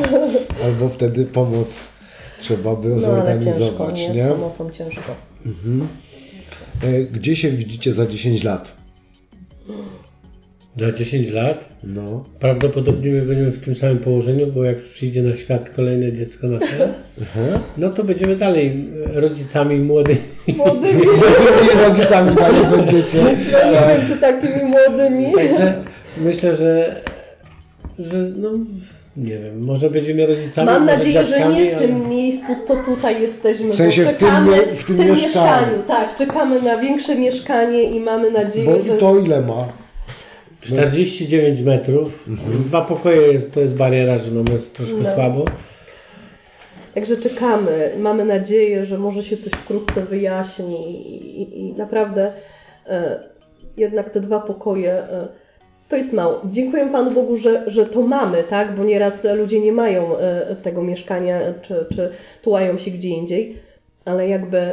[0.65, 1.91] albo wtedy pomoc
[2.39, 4.25] trzeba by No ale zorganizować, ciężko, nie?
[4.25, 5.15] Z pomocą ciężko.
[5.47, 5.89] Mhm.
[6.83, 8.73] E, Gdzie się widzicie za 10 lat?
[10.81, 12.25] Za 10 lat No.
[12.41, 16.89] prawdopodobnie my będziemy w tym samym położeniu, bo jak przyjdzie na świat kolejne dziecko nasze,
[17.23, 17.61] Aha.
[17.79, 20.19] no to będziemy dalej rodzicami młodymi.
[20.57, 21.03] Młodymi,
[21.89, 23.19] rodzicami dalej będziecie.
[23.19, 25.33] ja nie wiem czy takimi młodymi.
[25.35, 25.75] Także
[26.19, 27.01] myślę, że,
[27.99, 28.51] że no,
[29.17, 33.23] nie wiem, może będziemy rodzicami, Mam nadzieję, że nie w ale- tym miejscu, co tutaj
[33.23, 33.69] jesteśmy.
[33.71, 35.83] W sensie bo w tym czekamy, w tym mieszkaniu.
[35.89, 38.99] Tak, czekamy na większe mieszkanie i mamy nadzieję, Bo że.
[38.99, 39.69] to ile ma?
[40.67, 42.27] 49 metrów,
[42.67, 45.15] dwa pokoje to jest bariera, że nam jest troszkę No.
[45.15, 45.45] słabo.
[46.95, 47.91] Także czekamy.
[47.99, 52.33] Mamy nadzieję, że może się coś wkrótce wyjaśni i, i, i naprawdę
[52.87, 53.21] e,
[53.77, 55.29] jednak te dwa pokoje e,
[55.89, 56.41] to jest mało.
[56.45, 58.75] Dziękuję Panu Bogu, że, że to mamy, tak?
[58.75, 62.11] Bo nieraz ludzie nie mają e, tego mieszkania, czy, czy
[62.43, 63.59] tułają się gdzie indziej,
[64.05, 64.73] ale jakby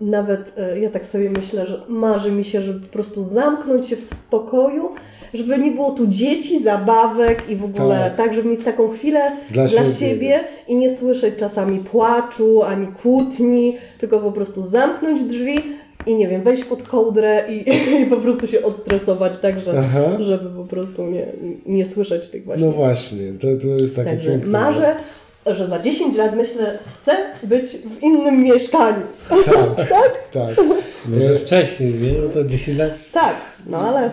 [0.00, 3.96] nawet e, ja tak sobie myślę, że marzy mi się, żeby po prostu zamknąć się
[3.96, 4.90] w pokoju,
[5.34, 8.16] żeby nie było tu dzieci, zabawek i w ogóle Tak.
[8.16, 9.94] tak, żeby mieć taką chwilę Dla dla, siebie.
[9.98, 15.60] siebie i nie słyszeć czasami płaczu, ani kłótni, tylko po prostu zamknąć drzwi
[16.06, 17.64] i nie wiem, wejść pod kołdrę i,
[18.02, 20.04] i po prostu się odstresować tak, że, Aha.
[20.20, 21.26] żeby po prostu nie,
[21.66, 22.66] nie słyszeć tych właśnie.
[22.66, 24.50] No właśnie, to, to jest takie Także piękne.
[24.60, 24.94] marzę,
[25.46, 27.12] że za 10 lat myślę, chcę
[27.42, 29.02] być w innym mieszkaniu.
[29.28, 30.56] Tak, tak.
[31.08, 32.12] Może wcześniej, nie?
[32.22, 32.90] No to 10 lat.
[33.12, 33.34] Tak,
[33.66, 34.10] no ale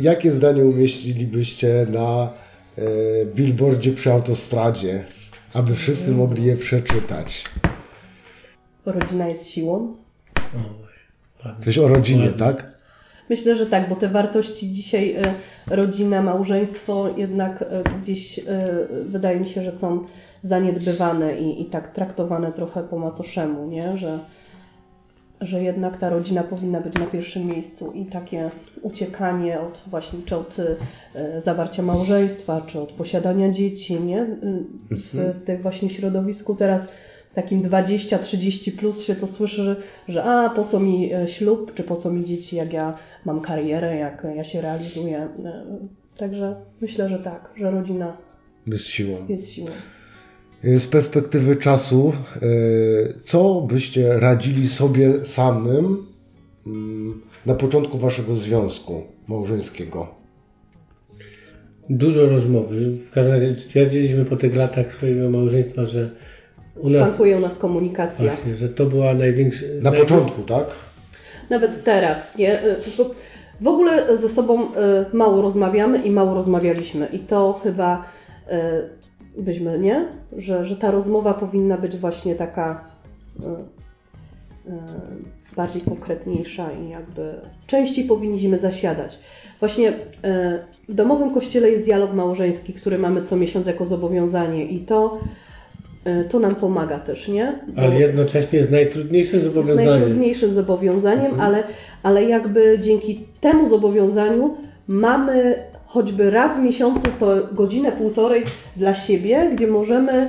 [0.00, 2.32] Jakie zdanie umieścilibyście na
[2.78, 2.82] e,
[3.26, 5.04] billboardzie przy autostradzie,
[5.52, 7.44] aby wszyscy mogli je przeczytać?
[8.86, 9.96] rodzina jest siłą.
[11.58, 12.80] Coś o rodzinie, tak?
[13.30, 15.34] Myślę, że tak, bo te wartości dzisiaj e,
[15.76, 18.42] rodzina, małżeństwo jednak e, gdzieś e,
[19.08, 20.06] wydaje mi się, że są
[20.42, 23.98] zaniedbywane i, i tak traktowane trochę po macoszemu, nie?
[23.98, 24.20] Że,
[25.40, 28.50] że jednak ta rodzina powinna być na pierwszym miejscu i takie
[28.82, 30.56] uciekanie od właśnie czy od
[31.14, 34.26] e, zawarcia małżeństwa, czy od posiadania dzieci, nie?
[34.90, 36.88] W, w tym właśnie środowisku teraz
[37.34, 39.76] takim 20-30 plus się to słyszy, że,
[40.08, 43.40] że a po co mi e, ślub, czy po co mi dzieci, jak ja mam
[43.40, 45.28] karierę, jak ja się realizuję.
[45.44, 45.64] E,
[46.16, 48.16] Także myślę, że tak, że rodzina
[48.66, 49.16] Bez siłą.
[49.28, 49.68] jest siłą.
[50.64, 52.40] E, Z perspektywy czasu, e,
[53.24, 56.06] co byście radzili sobie samym
[56.66, 60.06] mm, na początku waszego związku małżeńskiego?
[61.90, 62.90] Dużo rozmowy.
[62.90, 66.10] W każdym razie stwierdziliśmy po tych latach swojego małżeństwa, że
[66.76, 68.26] u nas Szwankuje u nas komunikacja.
[68.32, 69.64] właśnie, że to była największa.
[69.82, 70.66] Na początku, tak?
[71.50, 72.64] Nawet teraz, nie?
[72.64, 72.76] Y,
[73.60, 74.66] W ogóle ze sobą y,
[75.12, 77.06] mało rozmawiamy i mało rozmawialiśmy.
[77.06, 78.04] I to chyba
[78.48, 78.50] y,
[79.38, 80.08] byśmy, nie?
[80.36, 82.84] Że, że ta rozmowa powinna być właśnie taka
[83.40, 83.44] y,
[84.70, 84.76] y,
[85.56, 87.34] bardziej konkretniejsza i jakby
[87.66, 89.18] częściej powinniśmy zasiadać.
[89.60, 89.94] Właśnie y,
[90.88, 95.20] w domowym kościele jest dialog małżeński, który mamy co miesiąc jako zobowiązanie i to
[96.30, 97.58] to nam pomaga też, nie?
[97.68, 99.90] Bo ale jednocześnie jest najtrudniejszym zobowiązaniem.
[99.90, 101.40] Jest najtrudniejszym zobowiązaniem, mhm.
[101.40, 101.64] ale,
[102.02, 104.56] ale jakby dzięki temu zobowiązaniu
[104.88, 105.54] mamy
[105.90, 108.44] choćby raz w miesiącu to godzinę, półtorej
[108.76, 110.28] dla siebie, gdzie możemy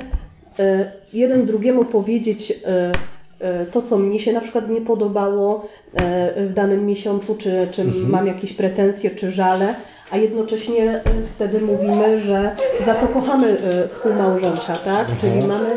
[0.60, 2.92] e, jeden drugiemu powiedzieć e,
[3.40, 5.68] e, to, co mnie się na przykład nie podobało
[6.38, 8.10] w danym miesiącu, czy, czy mhm.
[8.10, 9.76] mam jakieś pretensje, czy żale,
[10.12, 11.02] a jednocześnie
[11.32, 12.56] wtedy mówimy, że
[12.86, 13.58] za co kochamy
[13.88, 15.10] współmałżonka, tak?
[15.10, 15.18] Mhm.
[15.20, 15.70] Czyli mamy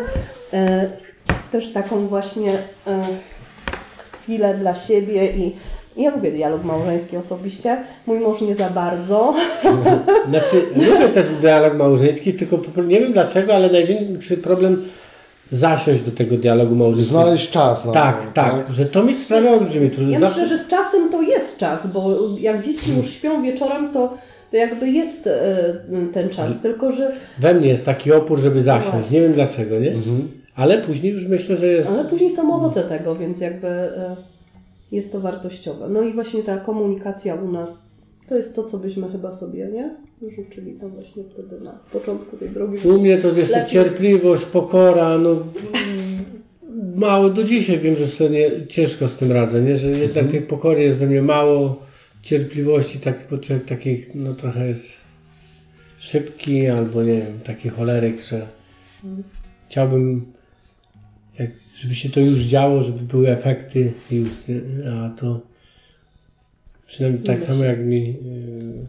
[1.52, 2.52] też taką właśnie
[4.20, 5.56] chwilę dla siebie i
[5.96, 7.76] ja lubię dialog małżeński osobiście,
[8.06, 9.34] mój mąż nie za bardzo.
[10.30, 14.84] Znaczy, lubię też dialog małżeński, tylko nie wiem dlaczego, ale największy problem
[15.52, 17.22] zasiąść do tego dialogu małżeńskiego.
[17.22, 20.12] Znaleźć czas na tak, to, tak, tak, że to mi sprawia olbrzymi trudność.
[20.12, 20.40] Ja Zawsze...
[20.42, 24.18] myślę, że z czasem to jest czas, bo jak dzieci już śpią wieczorem, to
[24.50, 25.74] to jakby jest e,
[26.12, 27.12] ten czas, tylko że...
[27.38, 29.90] We mnie jest taki opór, żeby zasiąść, nie wiem dlaczego, nie?
[29.90, 30.28] Mhm.
[30.56, 31.88] Ale później już myślę, że jest...
[31.88, 33.68] Ale później są owoce tego, więc jakby...
[34.94, 35.88] Jest to wartościowe.
[35.88, 37.88] No i właśnie ta komunikacja u nas
[38.28, 39.96] to jest to, co byśmy chyba sobie, nie?
[40.36, 42.88] Życzyli tam właśnie wtedy na początku tej drogi.
[42.88, 45.36] U mnie to jest cierpliwość, pokora, no
[46.94, 49.76] mało do dzisiaj wiem, że sobie ciężko z tym radzę, nie?
[49.76, 50.28] Że jednak mhm.
[50.28, 51.82] tej pokory jest we mnie mało,
[52.22, 54.84] cierpliwości, taki, bo człowiek taki, no trochę jest
[55.98, 58.46] szybki, albo nie wiem, taki choleryk, że
[59.04, 59.22] mhm.
[59.68, 60.33] chciałbym
[61.74, 64.30] żeby się to już działo, żeby były efekty, już,
[64.92, 65.40] a to
[66.86, 68.86] przynajmniej tak samo jak mi yy,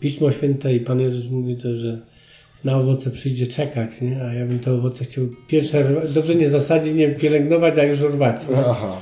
[0.00, 1.98] Pismo Święte i Pan Jezus mówi to, że
[2.64, 4.22] na owoce przyjdzie czekać, nie?
[4.22, 8.36] a ja bym te owoce chciał pierwsze, dobrze nie zasadzić, nie pielęgnować, a już rwać.
[8.56, 9.00] Aha.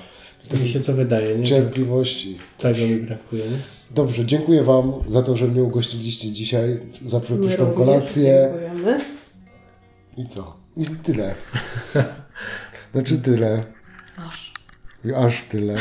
[0.49, 1.39] To mi się to wydaje.
[1.39, 1.45] Nie?
[1.45, 2.39] Cierpliwości.
[2.59, 3.45] Tego mi brakuje.
[3.45, 3.57] Nie?
[3.95, 8.53] Dobrze, dziękuję Wam za to, że mnie ugościliście dzisiaj, za przepyszną kolację.
[8.53, 9.01] Dziękujemy.
[10.17, 10.57] I co?
[10.77, 11.35] I tyle.
[12.93, 13.65] Znaczy tyle.
[14.17, 14.53] Aż.
[15.17, 15.77] Aż tyle.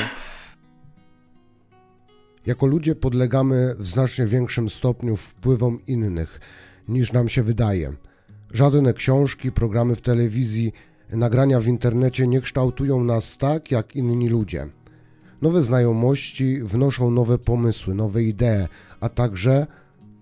[2.45, 6.39] Jako ludzie podlegamy w znacznie większym stopniu wpływom innych
[6.87, 7.93] niż nam się wydaje.
[8.53, 10.73] Żadne książki, programy w telewizji,
[11.11, 14.67] nagrania w internecie nie kształtują nas tak jak inni ludzie.
[15.41, 18.67] Nowe znajomości wnoszą nowe pomysły, nowe idee,
[18.99, 19.67] a także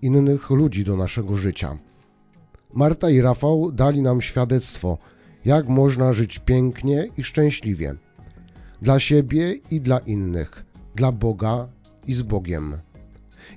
[0.02, 1.78] innych ludzi do naszego życia.
[2.74, 4.98] Marta i Rafał dali nam świadectwo,
[5.44, 7.94] jak można żyć pięknie i szczęśliwie.
[8.82, 10.64] Dla siebie i dla innych,
[10.94, 11.68] dla Boga
[12.06, 12.78] i z Bogiem.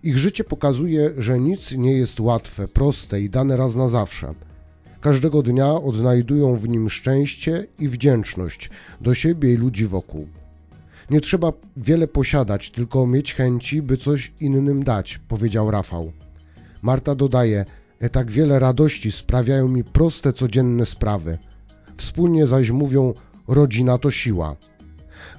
[0.04, 4.34] Ich życie pokazuje, że nic nie jest łatwe, proste i dane raz na zawsze.
[5.02, 8.70] Każdego dnia odnajdują w nim szczęście i wdzięczność
[9.02, 10.28] do siebie i ludzi wokół.
[11.10, 16.12] Nie trzeba wiele posiadać, tylko mieć chęci, by coś innym dać, powiedział Rafał.
[16.82, 17.66] Marta dodaje,
[18.12, 21.38] tak wiele radości sprawiają mi proste, codzienne sprawy.
[21.98, 23.14] Wspólnie zaś mówią,
[23.48, 24.56] rodzina to siła.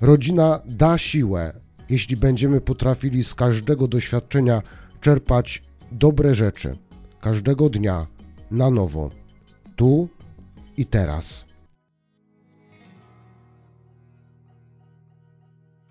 [0.01, 4.63] Rodzina da siłę, jeśli będziemy potrafili z każdego doświadczenia
[5.01, 6.77] czerpać dobre rzeczy,
[7.21, 8.07] każdego dnia,
[8.51, 9.11] na nowo,
[9.77, 10.09] tu
[10.77, 11.48] i teraz.